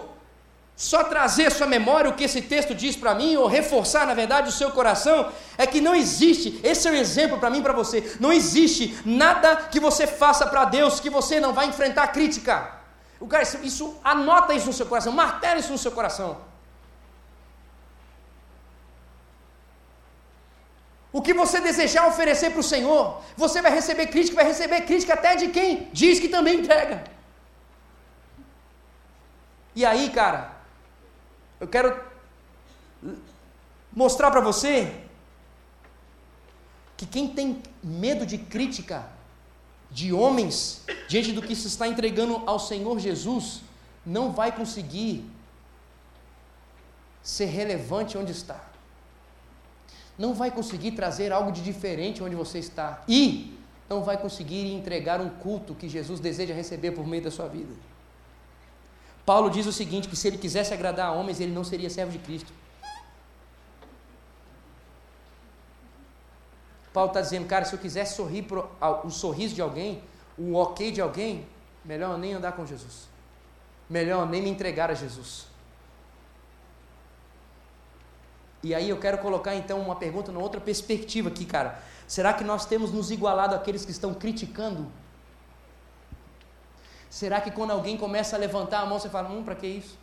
[0.79, 4.15] só trazer à sua memória o que esse texto diz para mim, ou reforçar, na
[4.15, 7.59] verdade, o seu coração, é que não existe, esse é o um exemplo para mim
[7.59, 11.67] e para você, não existe nada que você faça para Deus que você não vai
[11.67, 12.71] enfrentar crítica.
[13.19, 16.39] O cara, isso, isso, anota isso no seu coração, martela isso no seu coração.
[21.13, 25.15] O que você desejar oferecer para o Senhor, você vai receber crítica, vai receber crítica
[25.15, 27.03] até de quem diz que também entrega.
[29.75, 30.58] E aí, cara,
[31.61, 32.01] eu quero
[33.93, 35.05] mostrar para você
[36.97, 39.07] que quem tem medo de crítica
[39.91, 43.63] de homens diante do que se está entregando ao Senhor Jesus,
[44.05, 45.25] não vai conseguir
[47.23, 48.65] ser relevante onde está.
[50.19, 53.03] Não vai conseguir trazer algo de diferente onde você está.
[53.07, 53.57] E
[53.89, 57.73] não vai conseguir entregar um culto que Jesus deseja receber por meio da sua vida.
[59.29, 62.13] Paulo diz o seguinte: que se ele quisesse agradar a homens, ele não seria servo
[62.13, 62.51] de Cristo.
[66.95, 68.67] Paulo está dizendo, cara, se eu quisesse sorrir pro,
[69.05, 70.03] o sorriso de alguém,
[70.39, 71.47] o ok de alguém,
[71.85, 73.07] melhor nem andar com Jesus.
[73.91, 75.47] Melhor nem me entregar a Jesus.
[78.63, 81.83] E aí eu quero colocar então uma pergunta numa outra perspectiva aqui, cara.
[82.07, 84.91] Será que nós temos nos igualado àqueles que estão criticando
[87.11, 89.99] Será que quando alguém começa a levantar a mão, você fala, hum, para que isso?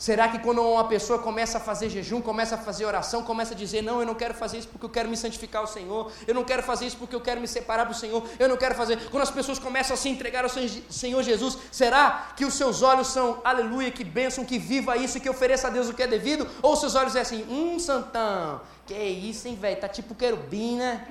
[0.00, 3.56] Será que quando uma pessoa começa a fazer jejum, começa a fazer oração, começa a
[3.56, 6.34] dizer, não, eu não quero fazer isso porque eu quero me santificar ao Senhor, eu
[6.34, 9.10] não quero fazer isso porque eu quero me separar do Senhor, eu não quero fazer.
[9.10, 13.08] Quando as pessoas começam a se entregar ao Senhor Jesus, será que os seus olhos
[13.08, 16.06] são, aleluia, que bênção, que viva isso e que ofereça a Deus o que é
[16.06, 16.48] devido?
[16.62, 21.08] Ou seus olhos é assim, hum, santão, que isso, hein, velho, tá tipo querubim, né?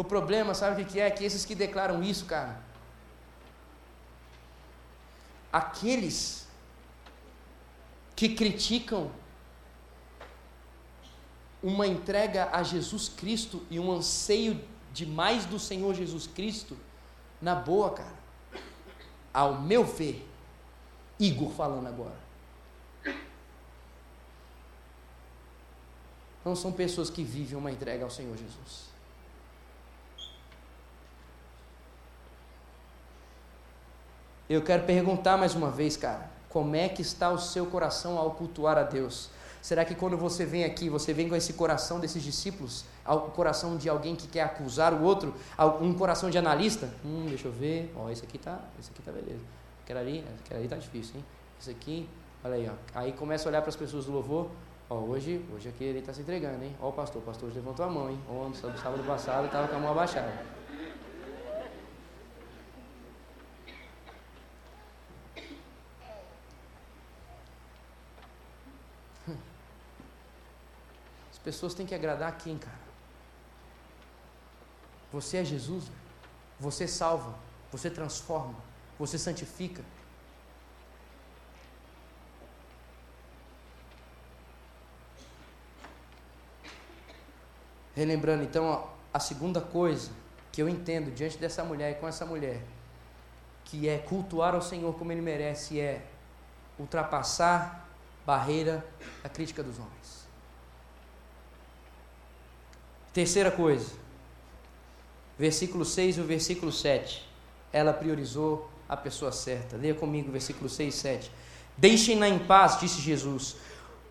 [0.00, 1.10] O problema, sabe o que é?
[1.10, 2.58] Que esses que declaram isso, cara,
[5.52, 6.48] aqueles
[8.16, 9.12] que criticam
[11.62, 16.78] uma entrega a Jesus Cristo e um anseio de mais do Senhor Jesus Cristo,
[17.38, 18.16] na boa, cara,
[19.34, 20.26] ao meu ver,
[21.18, 22.18] Igor falando agora,
[26.42, 28.89] não são pessoas que vivem uma entrega ao Senhor Jesus.
[34.50, 38.32] Eu quero perguntar mais uma vez, cara, como é que está o seu coração ao
[38.32, 39.30] cultuar a Deus?
[39.62, 43.76] Será que quando você vem aqui, você vem com esse coração desses discípulos, o coração
[43.76, 45.32] de alguém que quer acusar o outro,
[45.80, 46.92] um coração de analista?
[47.04, 47.94] Hum, deixa eu ver.
[47.94, 49.44] Ó, esse aqui tá, esse aqui tá beleza.
[49.84, 51.24] Aquela ali, aquela ali tá difícil, hein?
[51.60, 52.08] Esse aqui,
[52.42, 52.98] olha aí, ó.
[52.98, 54.48] Aí começa a olhar para as pessoas do louvor.
[54.88, 56.74] Ó, hoje, hoje aqui ele está se entregando, hein?
[56.80, 58.18] Ó, o pastor, o pastor levantou a mão, hein?
[58.28, 60.59] Ontem, sábado passado, estava com a mão abaixada.
[71.40, 72.78] Pessoas têm que agradar quem, cara?
[75.12, 75.84] Você é Jesus,
[76.58, 77.34] você salva,
[77.72, 78.56] você transforma,
[78.98, 79.82] você santifica.
[87.94, 90.10] Relembrando então a segunda coisa
[90.52, 92.62] que eu entendo diante dessa mulher e com essa mulher,
[93.64, 96.06] que é cultuar ao Senhor como Ele merece, é
[96.78, 97.88] ultrapassar
[98.24, 98.84] barreira
[99.22, 100.19] da crítica dos homens.
[103.12, 103.90] Terceira coisa,
[105.38, 107.28] versículo 6 e o versículo 7.
[107.72, 109.76] ela priorizou a pessoa certa.
[109.76, 111.32] Leia comigo versículo 6 e 7.
[111.76, 113.56] Deixem-na em paz, disse Jesus,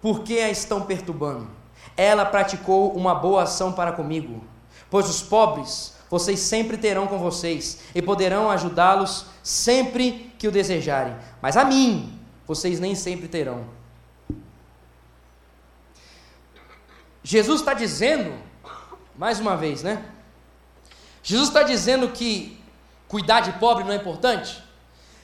[0.01, 1.49] porque a estão perturbando.
[1.95, 4.43] Ela praticou uma boa ação para comigo,
[4.89, 11.15] pois os pobres vocês sempre terão com vocês e poderão ajudá-los sempre que o desejarem.
[11.41, 13.65] Mas a mim, vocês nem sempre terão.
[17.21, 18.33] Jesus está dizendo,
[19.19, 20.01] mais uma vez, né?
[21.21, 22.57] Jesus está dizendo que
[23.05, 24.63] cuidar de pobre não é importante?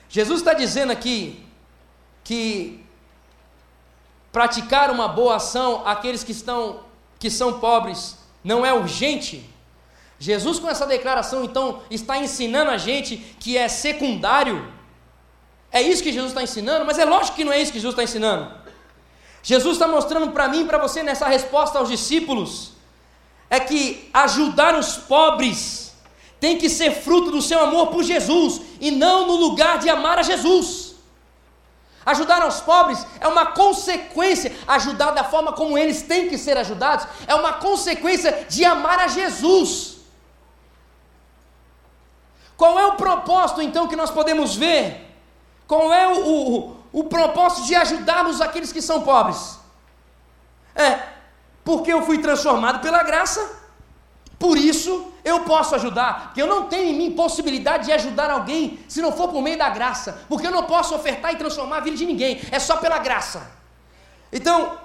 [0.06, 1.42] Jesus está dizendo aqui
[2.22, 2.84] que
[4.30, 6.80] praticar uma boa ação àqueles que estão
[7.18, 9.48] que são pobres não é urgente?
[10.18, 14.70] Jesus com essa declaração então está ensinando a gente que é secundário.
[15.72, 17.94] É isso que Jesus está ensinando, mas é lógico que não é isso que Jesus
[17.94, 18.54] está ensinando.
[19.42, 22.75] Jesus está mostrando para mim e para você nessa resposta aos discípulos
[23.48, 25.94] é que ajudar os pobres
[26.38, 30.18] tem que ser fruto do seu amor por Jesus e não no lugar de amar
[30.18, 30.94] a Jesus.
[32.04, 37.06] Ajudar aos pobres é uma consequência, ajudar da forma como eles têm que ser ajudados,
[37.26, 39.96] é uma consequência de amar a Jesus.
[42.56, 45.04] Qual é o propósito então que nós podemos ver?
[45.66, 49.58] Qual é o, o, o propósito de ajudarmos aqueles que são pobres?
[50.74, 51.15] É,
[51.66, 53.66] porque eu fui transformado pela graça
[54.38, 58.78] por isso eu posso ajudar, porque eu não tenho em mim possibilidade de ajudar alguém
[58.88, 61.80] se não for por meio da graça, porque eu não posso ofertar e transformar a
[61.80, 63.50] vida de ninguém, é só pela graça.
[64.30, 64.78] Então,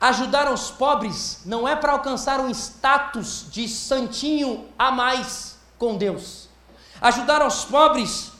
[0.00, 6.48] ajudar os pobres não é para alcançar um status de santinho a mais com Deus.
[7.00, 8.32] Ajudar aos pobres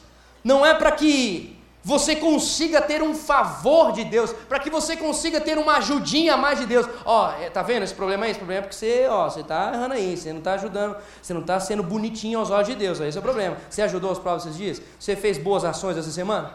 [0.42, 1.51] não é para que
[1.84, 6.36] você consiga ter um favor de Deus, para que você consiga ter uma ajudinha a
[6.36, 6.86] mais de Deus.
[7.04, 8.30] Ó, é, tá vendo esse problema aí?
[8.30, 11.34] Esse problema é porque você, ó, você tá errando aí, você não está ajudando, você
[11.34, 13.00] não está sendo bonitinho aos olhos de Deus.
[13.00, 13.56] Esse é o problema.
[13.68, 14.82] Você ajudou os provas esses dias?
[14.98, 16.54] Você fez boas ações essa semana?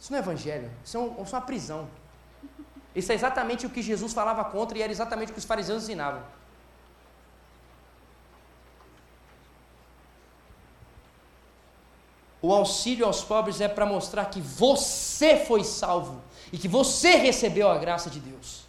[0.00, 1.88] Isso não é evangelho, isso é, um, isso é uma prisão.
[2.94, 5.82] Isso é exatamente o que Jesus falava contra e era exatamente o que os fariseus
[5.82, 6.22] ensinavam.
[12.42, 16.22] O auxílio aos pobres é para mostrar que você foi salvo
[16.52, 18.60] e que você recebeu a graça de Deus.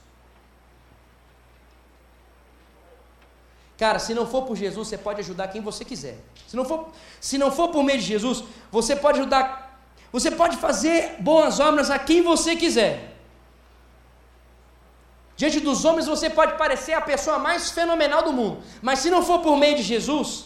[3.77, 6.19] Cara, se não for por Jesus, você pode ajudar quem você quiser.
[6.47, 9.81] Se não for, se não for por meio de Jesus, você pode ajudar,
[10.11, 13.17] você pode fazer boas obras a quem você quiser.
[15.35, 19.23] Diante dos homens você pode parecer a pessoa mais fenomenal do mundo, mas se não
[19.23, 20.45] for por meio de Jesus,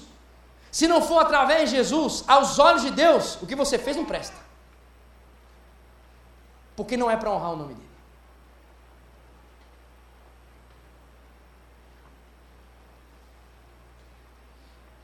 [0.75, 4.03] se não for através de Jesus, aos olhos de Deus, o que você fez não
[4.03, 4.35] presta.
[6.75, 7.89] Porque não é para honrar o nome dele.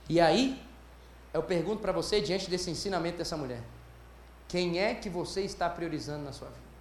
[0.10, 0.62] E aí,
[1.34, 3.64] eu pergunto para você, diante desse ensinamento dessa mulher:
[4.50, 6.72] quem é que você está priorizando na sua vida?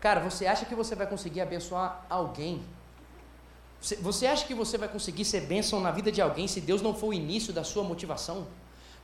[0.00, 2.64] Cara, você acha que você vai conseguir abençoar alguém
[4.00, 6.94] você acha que você vai conseguir ser bênção na vida de alguém se Deus não
[6.94, 8.46] for o início da sua motivação?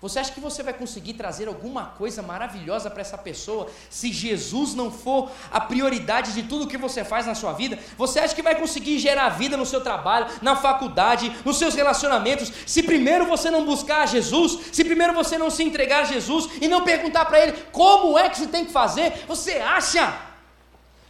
[0.02, 4.74] Você acha que você vai conseguir trazer alguma coisa maravilhosa para essa pessoa se Jesus
[4.74, 7.78] não for a prioridade de tudo que você faz na sua vida?
[7.96, 12.52] Você acha que vai conseguir gerar vida no seu trabalho, na faculdade, nos seus relacionamentos,
[12.66, 16.68] se primeiro você não buscar Jesus, se primeiro você não se entregar a Jesus e
[16.68, 19.24] não perguntar para Ele como é que se tem que fazer?
[19.26, 20.25] Você acha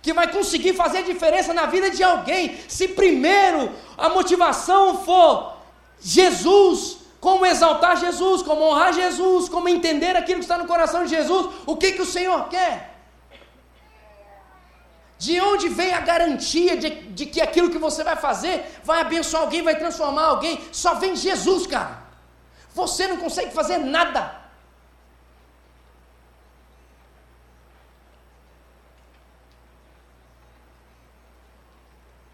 [0.07, 5.57] que vai conseguir fazer diferença na vida de alguém, se primeiro a motivação for
[6.01, 11.11] Jesus, como exaltar Jesus, como honrar Jesus, como entender aquilo que está no coração de
[11.11, 12.95] Jesus, o que, que o Senhor quer.
[15.19, 19.43] De onde vem a garantia de, de que aquilo que você vai fazer vai abençoar
[19.43, 20.61] alguém, vai transformar alguém?
[20.71, 21.99] Só vem Jesus, cara.
[22.77, 24.46] Você não consegue fazer nada.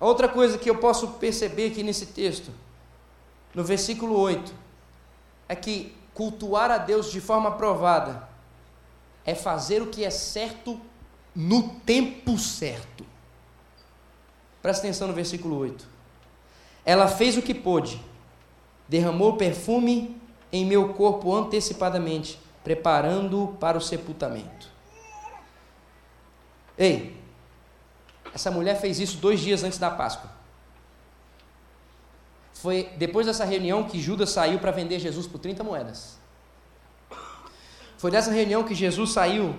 [0.02, 2.50] Outra coisa que eu posso perceber aqui nesse texto,
[3.54, 4.52] no versículo 8,
[5.48, 8.28] é que cultuar a Deus de forma provada
[9.24, 10.80] é fazer o que é certo
[11.32, 13.06] no tempo certo.
[14.60, 15.86] Presta atenção no versículo 8.
[16.84, 18.02] Ela fez o que pôde,
[18.88, 24.68] derramou perfume em meu corpo antecipadamente, preparando-o para o sepultamento.
[26.76, 27.21] Ei,
[28.34, 30.30] essa mulher fez isso dois dias antes da Páscoa.
[32.54, 36.16] Foi depois dessa reunião que Judas saiu para vender Jesus por 30 moedas.
[37.98, 39.54] Foi dessa reunião que Jesus saiu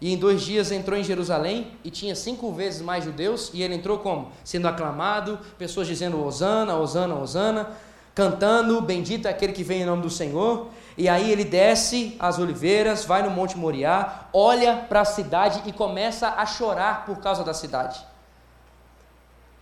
[0.00, 3.50] E em dois dias entrou em Jerusalém e tinha cinco vezes mais judeus.
[3.52, 4.32] E ele entrou como?
[4.42, 7.70] Sendo aclamado, pessoas dizendo Osana, Osana, Osana,
[8.14, 10.68] cantando, bendito é aquele que vem em nome do Senhor.
[10.96, 15.72] E aí ele desce as oliveiras, vai no Monte Moriá, olha para a cidade e
[15.72, 18.09] começa a chorar por causa da cidade.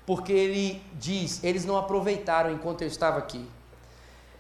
[0.09, 3.45] Porque ele diz: eles não aproveitaram enquanto eu estava aqui.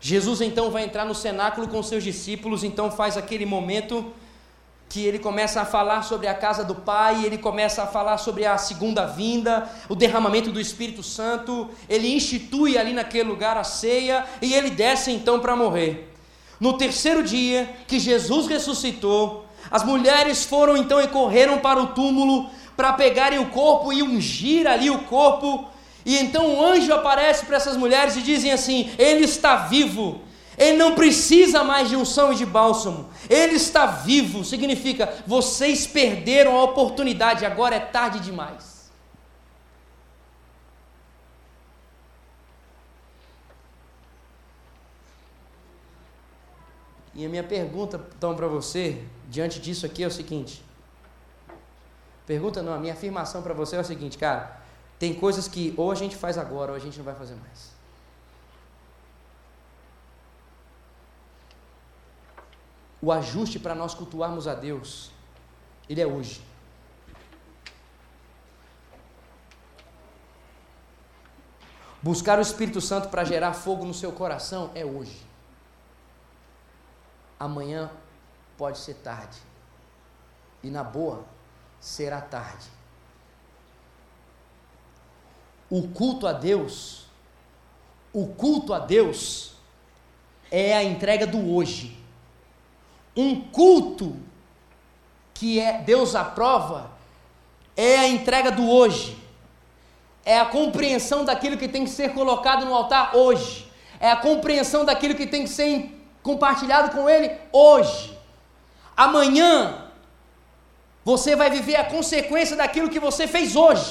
[0.01, 4.11] Jesus então vai entrar no cenáculo com seus discípulos, então faz aquele momento
[4.89, 8.47] que ele começa a falar sobre a casa do Pai, ele começa a falar sobre
[8.47, 14.25] a segunda vinda, o derramamento do Espírito Santo, ele institui ali naquele lugar a ceia
[14.41, 16.15] e ele desce então para morrer.
[16.59, 22.49] No terceiro dia que Jesus ressuscitou, as mulheres foram então e correram para o túmulo
[22.79, 25.69] para pegarem o corpo e ungir ali o corpo.
[26.07, 30.21] E então o anjo aparece para essas mulheres e dizem assim: Ele está vivo.
[30.57, 33.11] Ele não precisa mais de unção e de bálsamo.
[33.29, 34.45] Ele está vivo.
[34.45, 38.93] Significa, vocês perderam a oportunidade, agora é tarde demais.
[47.13, 50.68] E a minha pergunta, então, para você, diante disso aqui, é o seguinte:
[52.29, 54.61] pergunta não, a minha afirmação para você é o seguinte, cara,
[55.01, 57.79] tem coisas que ou a gente faz agora ou a gente não vai fazer mais.
[63.01, 65.11] o ajuste para nós cultuarmos a Deus,
[65.89, 66.43] ele é hoje.
[72.03, 75.27] Buscar o Espírito Santo para gerar fogo no seu coração é hoje.
[77.39, 77.91] Amanhã
[78.57, 79.39] pode ser tarde.
[80.63, 81.25] E na boa,
[81.81, 82.67] será tarde.
[85.71, 87.07] O culto a Deus,
[88.13, 89.53] o culto a Deus
[90.51, 91.99] é a entrega do hoje
[93.19, 94.17] um culto
[95.35, 96.93] que é Deus aprova
[97.77, 99.19] é a entrega do hoje.
[100.25, 103.69] É a compreensão daquilo que tem que ser colocado no altar hoje.
[103.99, 108.17] É a compreensão daquilo que tem que ser compartilhado com ele hoje.
[108.97, 109.88] Amanhã
[111.11, 113.91] você vai viver a consequência daquilo que você fez hoje.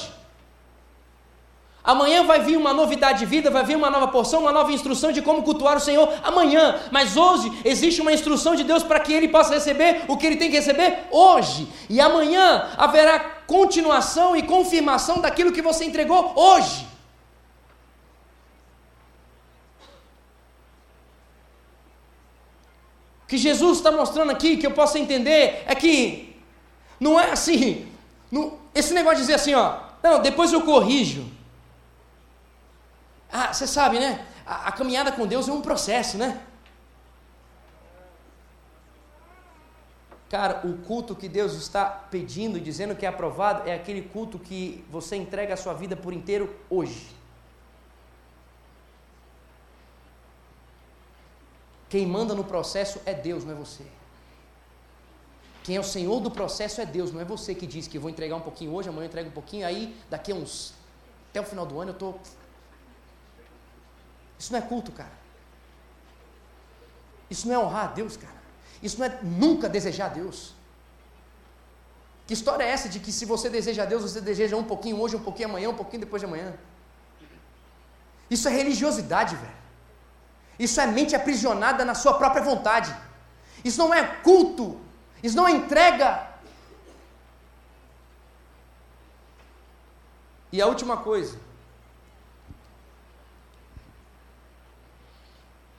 [1.92, 5.10] Amanhã vai vir uma novidade de vida, vai vir uma nova porção, uma nova instrução
[5.10, 6.78] de como cultuar o Senhor amanhã.
[6.92, 10.36] Mas hoje existe uma instrução de Deus para que ele possa receber o que ele
[10.36, 11.66] tem que receber hoje.
[11.90, 13.18] E amanhã haverá
[13.56, 16.86] continuação e confirmação daquilo que você entregou hoje.
[23.24, 26.27] O que Jesus está mostrando aqui, que eu possa entender, é que
[26.98, 27.92] não é assim.
[28.30, 31.26] Não, esse negócio de dizer assim, ó, não, depois eu corrijo.
[33.30, 34.26] Ah, você sabe, né?
[34.46, 36.40] A, a caminhada com Deus é um processo, né?
[40.28, 44.84] Cara, o culto que Deus está pedindo, dizendo que é aprovado, é aquele culto que
[44.90, 47.16] você entrega a sua vida por inteiro hoje.
[51.88, 53.84] Quem manda no processo é Deus, não é você.
[55.68, 58.08] Quem é o Senhor do processo é Deus, não é você que diz que vou
[58.08, 60.72] entregar um pouquinho hoje, amanhã eu entrego um pouquinho, aí daqui a uns.
[61.28, 62.18] Até o final do ano eu estou
[64.38, 65.12] isso não é culto, cara.
[67.28, 68.40] Isso não é honrar a Deus, cara.
[68.82, 70.54] Isso não é nunca desejar a Deus.
[72.26, 74.98] Que história é essa de que se você deseja a Deus, você deseja um pouquinho
[74.98, 76.54] hoje, um pouquinho amanhã, um pouquinho depois de amanhã?
[78.30, 79.58] Isso é religiosidade, velho.
[80.58, 82.96] Isso é mente aprisionada na sua própria vontade.
[83.62, 84.87] Isso não é culto.
[85.22, 86.28] Isso não é entrega.
[90.50, 91.38] E a última coisa,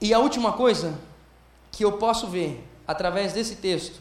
[0.01, 0.97] E a última coisa
[1.71, 3.99] que eu posso ver através desse texto,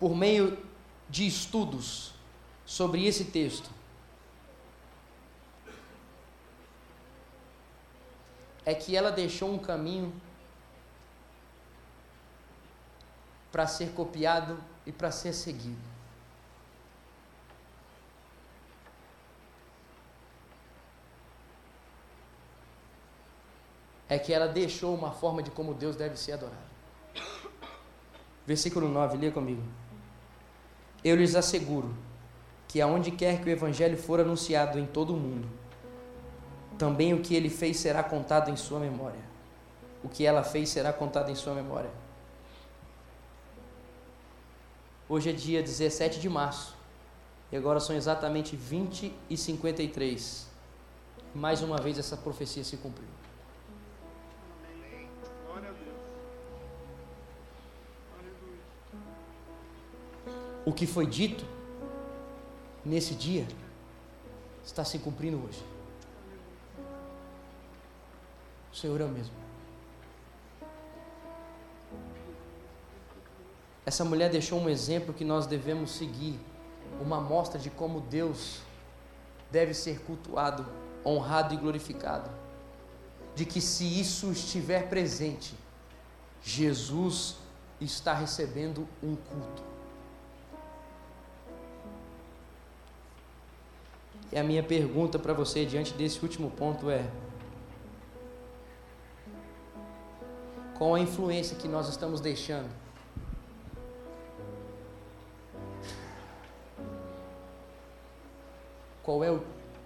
[0.00, 0.58] por meio
[1.08, 2.14] de estudos
[2.64, 3.70] sobre esse texto,
[8.64, 10.14] é que ela deixou um caminho
[13.52, 15.92] para ser copiado e para ser seguido.
[24.12, 26.58] é que ela deixou uma forma de como Deus deve ser adorado.
[28.46, 29.62] Versículo 9, lê comigo.
[31.02, 31.94] Eu lhes asseguro
[32.68, 35.48] que aonde quer que o evangelho for anunciado em todo o mundo,
[36.76, 39.20] também o que ele fez será contado em sua memória.
[40.04, 42.01] O que ela fez será contado em sua memória.
[45.08, 46.76] Hoje é dia 17 de março.
[47.50, 50.46] E agora são exatamente 20 e 53.
[51.34, 53.08] Mais uma vez essa profecia se cumpriu.
[60.64, 61.44] o que foi dito
[62.84, 63.46] nesse dia
[64.64, 65.62] está se cumprindo hoje.
[68.72, 69.41] O Senhor é o mesmo.
[73.84, 76.38] Essa mulher deixou um exemplo que nós devemos seguir,
[77.00, 78.60] uma amostra de como Deus
[79.50, 80.64] deve ser cultuado,
[81.04, 82.30] honrado e glorificado.
[83.34, 85.54] De que se isso estiver presente,
[86.42, 87.36] Jesus
[87.80, 89.62] está recebendo um culto.
[94.30, 97.10] E a minha pergunta para você diante desse último ponto é:
[100.78, 102.81] qual a influência que nós estamos deixando?
[109.12, 109.42] Qual é o,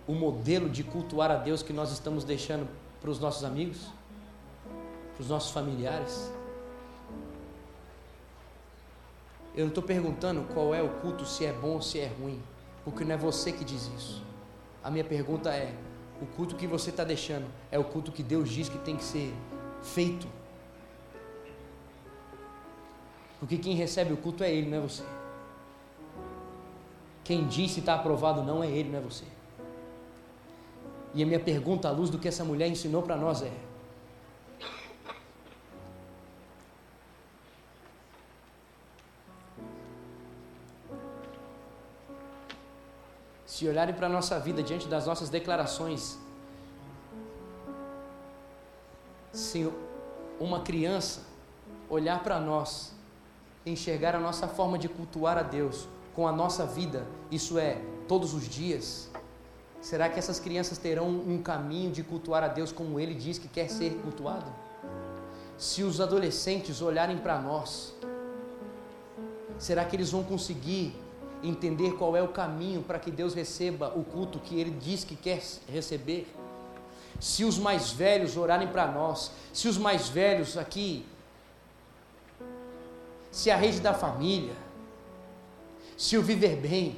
[0.07, 2.68] o modelo de cultuar a Deus que nós estamos deixando
[3.01, 3.89] para os nossos amigos,
[5.14, 6.33] para os nossos familiares?
[9.53, 12.41] Eu não estou perguntando qual é o culto, se é bom ou se é ruim,
[12.85, 14.22] porque não é você que diz isso.
[14.81, 15.74] A minha pergunta é:
[16.22, 19.03] o culto que você está deixando é o culto que Deus diz que tem que
[19.03, 19.35] ser
[19.83, 20.29] feito?
[23.41, 25.03] Porque quem recebe o culto é Ele, não é você.
[27.27, 29.24] Quem diz se está aprovado não é Ele, não é você.
[31.12, 33.51] E a minha pergunta, à luz do que essa mulher ensinou para nós, é:
[43.45, 46.16] se olharem para a nossa vida diante das nossas declarações,
[49.33, 49.68] se
[50.39, 51.22] uma criança
[51.91, 52.95] olhar para nós,
[53.64, 58.33] enxergar a nossa forma de cultuar a Deus com a nossa vida, isso é, todos
[58.33, 59.11] os dias,
[59.83, 63.47] será que essas crianças terão um caminho de cultuar a Deus como Ele diz que
[63.47, 64.51] quer ser cultuado?
[65.59, 67.95] Se os adolescentes olharem para nós,
[69.59, 70.97] será que eles vão conseguir
[71.43, 75.17] entender qual é o caminho para que Deus receba o culto que Ele diz que
[75.17, 76.27] quer receber.
[77.21, 81.05] Se os mais velhos orarem para nós, se os mais velhos aqui,
[83.31, 84.55] se a rede da família,
[85.97, 86.97] se o viver bem,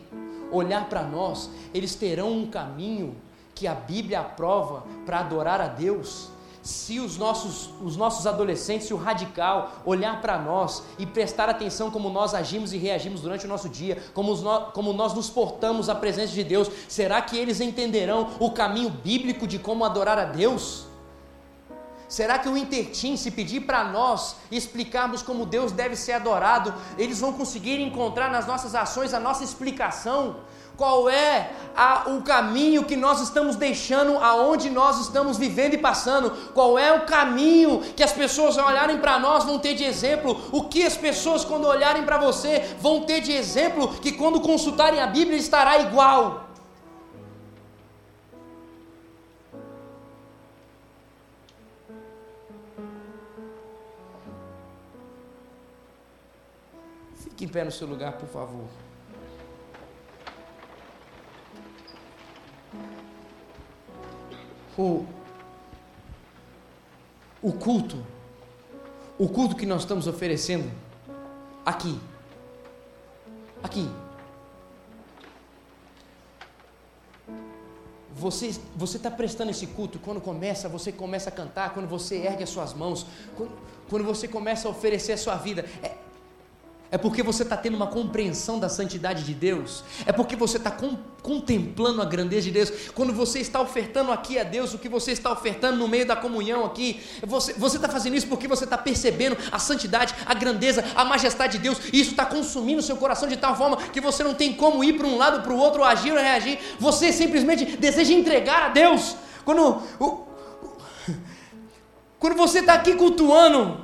[0.50, 3.14] olhar para nós, eles terão um caminho
[3.54, 6.28] que a Bíblia aprova para adorar a Deus
[6.68, 11.90] se os nossos, os nossos adolescentes, se o radical olhar para nós e prestar atenção
[11.90, 15.88] como nós agimos e reagimos durante o nosso dia, como, no, como nós nos portamos
[15.88, 20.24] à presença de Deus, será que eles entenderão o caminho bíblico de como adorar a
[20.24, 20.87] Deus?
[22.08, 27.20] Será que o Intertim, se pedir para nós explicarmos como Deus deve ser adorado, eles
[27.20, 30.36] vão conseguir encontrar nas nossas ações a nossa explicação?
[30.78, 36.30] qual é a, o caminho que nós estamos deixando, aonde nós estamos vivendo e passando,
[36.54, 40.40] qual é o caminho que as pessoas ao olharem para nós vão ter de exemplo,
[40.52, 45.00] o que as pessoas quando olharem para você vão ter de exemplo, que quando consultarem
[45.00, 46.47] a Bíblia estará igual.
[57.48, 58.66] Em pé no seu lugar, por favor.
[64.78, 65.04] o,
[67.42, 68.06] o culto,
[69.18, 70.70] o culto que nós estamos oferecendo
[71.66, 72.00] aqui,
[73.60, 73.90] aqui,
[78.14, 78.46] você
[78.96, 82.72] está prestando esse culto quando começa, você começa a cantar, quando você ergue as suas
[82.72, 83.04] mãos,
[83.36, 83.52] quando,
[83.88, 85.64] quando você começa a oferecer a sua vida.
[85.82, 85.96] É,
[86.90, 89.84] é porque você está tendo uma compreensão da santidade de Deus.
[90.06, 90.74] É porque você está
[91.22, 92.72] contemplando a grandeza de Deus.
[92.94, 96.16] Quando você está ofertando aqui a Deus o que você está ofertando no meio da
[96.16, 101.04] comunhão aqui, você está fazendo isso porque você está percebendo a santidade, a grandeza, a
[101.04, 101.78] majestade de Deus.
[101.92, 104.82] E isso está consumindo o seu coração de tal forma que você não tem como
[104.82, 106.58] ir para um lado, para o outro, agir ou reagir.
[106.80, 109.14] Você simplesmente deseja entregar a Deus.
[109.44, 109.82] Quando,
[112.18, 113.78] quando você está aqui cultuando,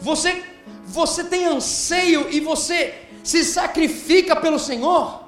[0.00, 0.53] você
[0.94, 5.23] você tem anseio e você se sacrifica pelo Senhor,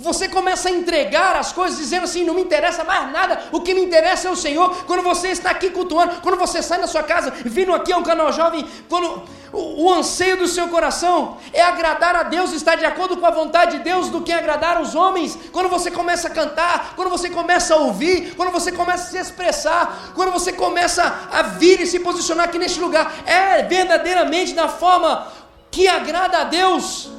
[0.00, 3.74] você começa a entregar as coisas, dizendo assim: não me interessa mais nada, o que
[3.74, 4.84] me interessa é o Senhor.
[4.84, 8.32] Quando você está aqui cultuando, quando você sai da sua casa, vindo aqui ao canal
[8.32, 13.16] jovem, quando o, o, anseio do seu coração é agradar a Deus, estar de acordo
[13.16, 15.36] com a vontade de Deus, do que agradar os homens.
[15.52, 19.18] Quando você começa a cantar, quando você começa a ouvir, quando você começa a se
[19.18, 24.68] expressar, quando você começa a vir e se posicionar aqui neste lugar, é verdadeiramente da
[24.68, 25.26] forma
[25.70, 27.17] que agrada a Deus.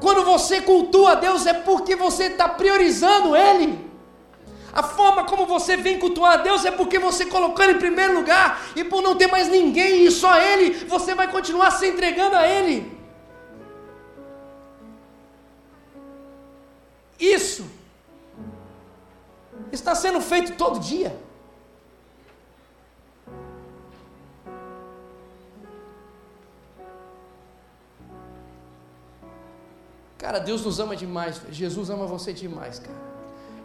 [0.00, 3.90] Quando você cultua Deus é porque você está priorizando Ele.
[4.72, 8.14] A forma como você vem cultuar a Deus é porque você colocou Ele em primeiro
[8.14, 12.36] lugar, e por não ter mais ninguém e só Ele, você vai continuar se entregando
[12.36, 12.90] a Ele.
[17.20, 17.64] Isso
[19.70, 21.16] está sendo feito todo dia.
[30.22, 31.42] Cara, Deus nos ama demais.
[31.50, 32.96] Jesus ama você demais, cara.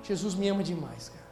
[0.03, 1.27] Jesus me ama demais, cara.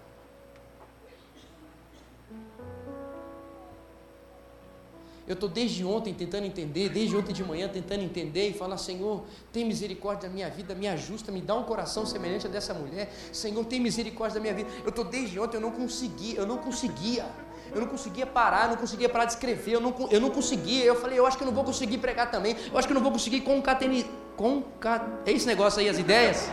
[5.28, 9.23] Eu estou desde ontem tentando entender, desde ontem de manhã tentando entender e falar: Senhor,
[9.51, 13.11] tem misericórdia da minha vida, me ajusta, me dá um coração semelhante a dessa mulher.
[13.34, 14.69] Senhor, tem misericórdia da minha vida.
[14.84, 17.26] Eu estou desde ontem, eu não consegui, eu não conseguia.
[17.74, 20.84] Eu não conseguia parar, eu não conseguia parar de escrever, eu não, eu não conseguia.
[20.84, 22.95] Eu falei, eu acho que eu não vou conseguir pregar também, eu acho que eu
[22.95, 24.03] não vou conseguir concatenar.
[24.36, 25.05] Concat...
[25.26, 26.49] É esse negócio aí, as ideias?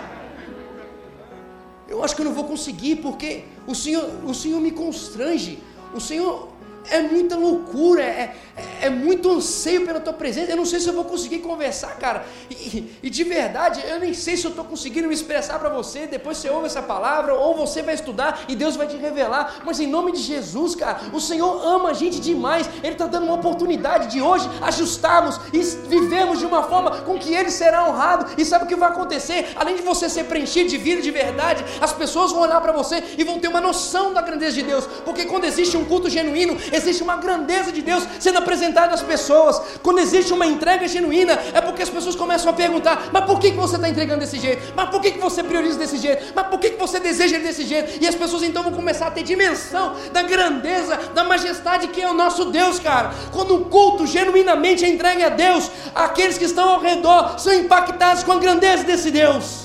[1.88, 5.62] Eu acho que eu não vou conseguir, porque o Senhor, o Senhor me constrange.
[5.92, 6.51] O Senhor,
[6.90, 10.50] é muita loucura, é, é, é, muito anseio pela tua presença.
[10.50, 12.24] Eu não sei se eu vou conseguir conversar, cara.
[12.50, 16.06] E, e de verdade, eu nem sei se eu estou conseguindo me expressar para você.
[16.06, 19.62] Depois você ouve essa palavra, ou você vai estudar e Deus vai te revelar.
[19.64, 22.68] Mas em nome de Jesus, cara, o Senhor ama a gente demais.
[22.82, 27.32] Ele está dando uma oportunidade de hoje ajustarmos e vivemos de uma forma com que
[27.34, 28.26] Ele será honrado.
[28.36, 29.52] E sabe o que vai acontecer?
[29.56, 33.02] Além de você ser preenchido de vida de verdade, as pessoas vão olhar para você
[33.16, 34.86] e vão ter uma noção da grandeza de Deus.
[35.04, 39.60] Porque quando existe um culto genuíno, existe uma grandeza de Deus sendo apresentada às pessoas.
[39.82, 43.50] Quando existe uma entrega genuína, é porque as pessoas começam a perguntar: mas por que,
[43.50, 44.72] que você está entregando desse jeito?
[44.74, 46.32] Mas por que, que você prioriza desse jeito?
[46.34, 48.02] Mas por que, que você deseja desse jeito?
[48.02, 52.08] E as pessoas então vão começar a ter dimensão da grandeza, da majestade que é
[52.08, 53.12] o nosso Deus, cara.
[53.32, 58.22] Quando o culto genuinamente é entregue a Deus, aqueles que estão ao redor são impactados
[58.22, 59.62] com a grandeza desse Deus.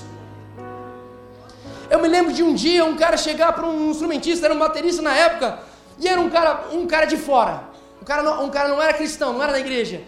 [1.89, 5.01] Eu me lembro de um dia um cara chegar para um instrumentista, era um baterista
[5.01, 5.59] na época,
[5.99, 7.63] e era um cara, um cara de fora.
[8.01, 10.01] Um cara, não, um cara não era cristão, não era da igreja.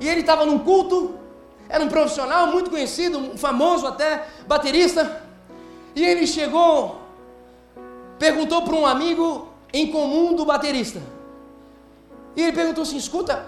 [0.00, 1.14] E ele estava num culto,
[1.68, 5.22] era um profissional muito conhecido, um famoso até, baterista.
[5.94, 7.00] E ele chegou,
[8.18, 11.00] perguntou para um amigo em comum do baterista.
[12.34, 13.46] E ele perguntou assim: escuta,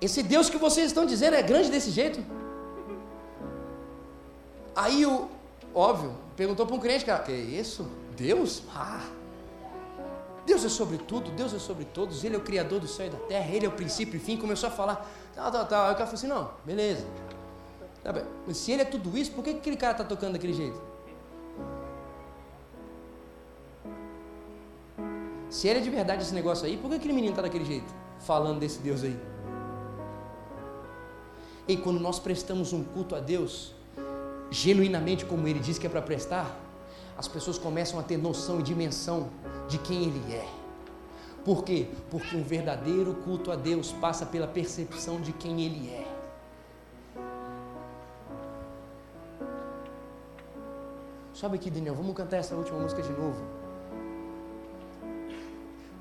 [0.00, 2.24] esse Deus que vocês estão dizendo é grande desse jeito?
[4.76, 5.28] Aí o,
[5.74, 7.88] óbvio, perguntou para um crente, cara, que isso?
[8.16, 8.62] Deus?
[8.74, 9.02] Ah,
[10.46, 13.10] Deus é sobre tudo, Deus é sobre todos, Ele é o Criador do céu e
[13.10, 14.36] da terra, Ele é o princípio e fim.
[14.36, 15.86] Começou a falar, tal, tal, tal.
[15.86, 17.06] Aí o cara falou assim: não, beleza.
[18.02, 18.12] Tá
[18.46, 20.80] Mas se Ele é tudo isso, por que aquele cara está tocando daquele jeito?
[25.48, 27.94] Se Ele é de verdade esse negócio aí, por que aquele menino está daquele jeito?
[28.18, 29.18] Falando desse Deus aí.
[31.66, 33.74] E quando nós prestamos um culto a Deus,
[34.50, 36.63] genuinamente como Ele diz que é para prestar,
[37.16, 39.28] as pessoas começam a ter noção e dimensão
[39.68, 40.46] de quem Ele é.
[41.44, 41.88] Por quê?
[42.10, 46.14] Porque um verdadeiro culto a Deus passa pela percepção de quem Ele é.
[51.34, 53.42] Sobe aqui, Daniel, vamos cantar essa última música de novo.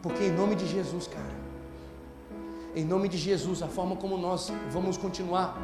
[0.01, 1.35] Porque em nome de Jesus, cara,
[2.75, 5.57] em nome de Jesus, a forma como nós vamos continuar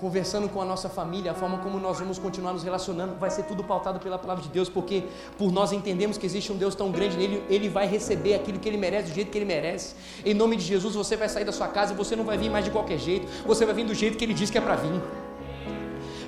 [0.00, 3.44] conversando com a nossa família, a forma como nós vamos continuar nos relacionando, vai ser
[3.44, 5.04] tudo pautado pela palavra de Deus, porque
[5.36, 8.68] por nós entendemos que existe um Deus tão grande nele, ele vai receber aquilo que
[8.68, 9.94] ele merece, do jeito que ele merece.
[10.24, 12.50] Em nome de Jesus, você vai sair da sua casa e você não vai vir
[12.50, 14.76] mais de qualquer jeito, você vai vir do jeito que ele diz que é para
[14.76, 15.00] vir.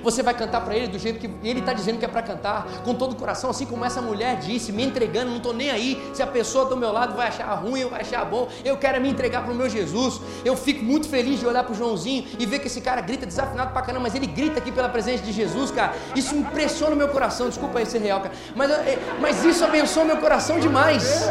[0.03, 2.67] Você vai cantar para ele do jeito que ele está dizendo que é para cantar,
[2.83, 6.03] com todo o coração, assim como essa mulher disse, me entregando, não estou nem aí
[6.13, 8.47] se a pessoa do meu lado vai achar ruim ou vai achar bom.
[8.63, 10.19] Eu quero me entregar para o meu Jesus.
[10.43, 13.25] Eu fico muito feliz de olhar para o Joãozinho e ver que esse cara grita
[13.25, 15.93] desafinado para caramba, mas ele grita aqui pela presença de Jesus, cara.
[16.15, 17.47] Isso impressiona o meu coração.
[17.47, 18.33] Desculpa aí ser real, cara.
[18.55, 21.29] Mas, é, mas isso abençoa meu coração demais.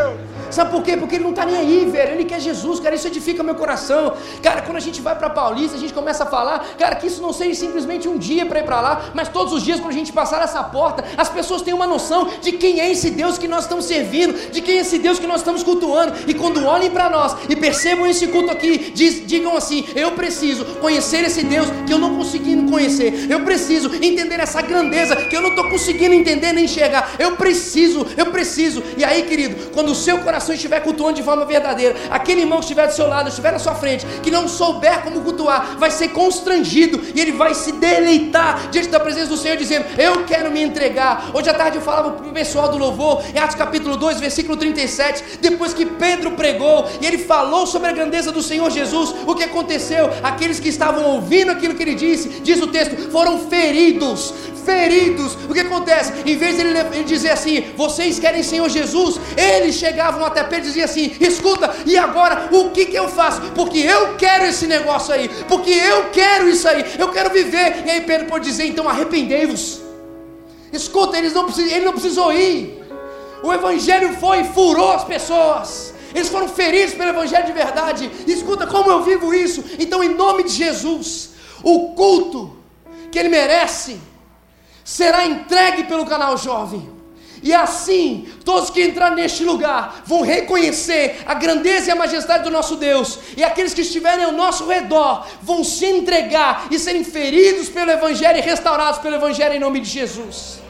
[0.51, 0.97] Sabe por quê?
[0.97, 2.13] Porque ele não está nem aí, velho.
[2.13, 2.95] Ele quer Jesus, cara.
[2.95, 4.15] Isso edifica meu coração.
[4.43, 7.23] Cara, quando a gente vai para Paulista, a gente começa a falar, cara, que isso
[7.23, 10.13] não seja simplesmente um dia para para lá, mas todos os dias, quando a gente
[10.13, 13.65] passar essa porta, as pessoas têm uma noção de quem é esse Deus que nós
[13.65, 16.15] estamos servindo, de quem é esse Deus que nós estamos cultuando.
[16.27, 20.65] E quando olhem para nós e percebam esse culto aqui, diz, digam assim: Eu preciso
[20.77, 25.43] conhecer esse Deus que eu não conseguindo conhecer, eu preciso entender essa grandeza que eu
[25.43, 27.15] não estou conseguindo entender nem enxergar.
[27.19, 28.83] Eu preciso, eu preciso.
[28.97, 32.65] E aí, querido, quando o seu coração estiver cultuando de forma verdadeira, aquele irmão que
[32.65, 36.09] estiver do seu lado, estiver na sua frente, que não souber como cultuar, vai ser
[36.09, 40.63] constrangido e ele vai se deleitar diante da presença do Senhor dizendo: Eu quero me
[40.63, 41.31] entregar.
[41.33, 44.57] Hoje à tarde eu falava para o pessoal do louvor, em Atos capítulo 2, versículo
[44.57, 49.35] 37, depois que Pedro pregou e ele falou sobre a grandeza do Senhor Jesus, o
[49.35, 50.11] que aconteceu?
[50.23, 54.35] Aqueles que estavam ouvindo aquilo que ele disse, diz o texto, foram feridos.
[54.65, 56.13] Feridos, o que acontece?
[56.25, 60.69] Em vez de ele, dizer assim, vocês querem Senhor Jesus, eles chegavam até Pedro e
[60.69, 63.41] diziam assim: escuta, e agora o que, que eu faço?
[63.57, 67.83] Porque eu quero esse negócio aí, porque eu quero isso aí, eu quero viver.
[67.85, 69.81] E aí Pedro dizer: então arrependei-vos.
[70.73, 72.83] Escuta, eles não precisam, ele não precisou ir.
[73.43, 75.93] O evangelho foi e furou as pessoas.
[76.15, 78.11] Eles foram feridos pelo evangelho de verdade.
[78.27, 79.65] Escuta como eu vivo isso.
[79.79, 81.31] Então, em nome de Jesus,
[81.63, 82.57] o culto
[83.11, 84.01] que ele merece
[84.85, 87.02] será entregue pelo canal jovem.
[87.43, 92.51] E assim, todos que entrarem neste lugar vão reconhecer a grandeza e a majestade do
[92.51, 93.19] nosso Deus.
[93.37, 98.39] E aqueles que estiverem ao nosso redor vão se entregar e serem feridos pelo Evangelho
[98.39, 100.62] e restaurados pelo Evangelho em nome de Jesus.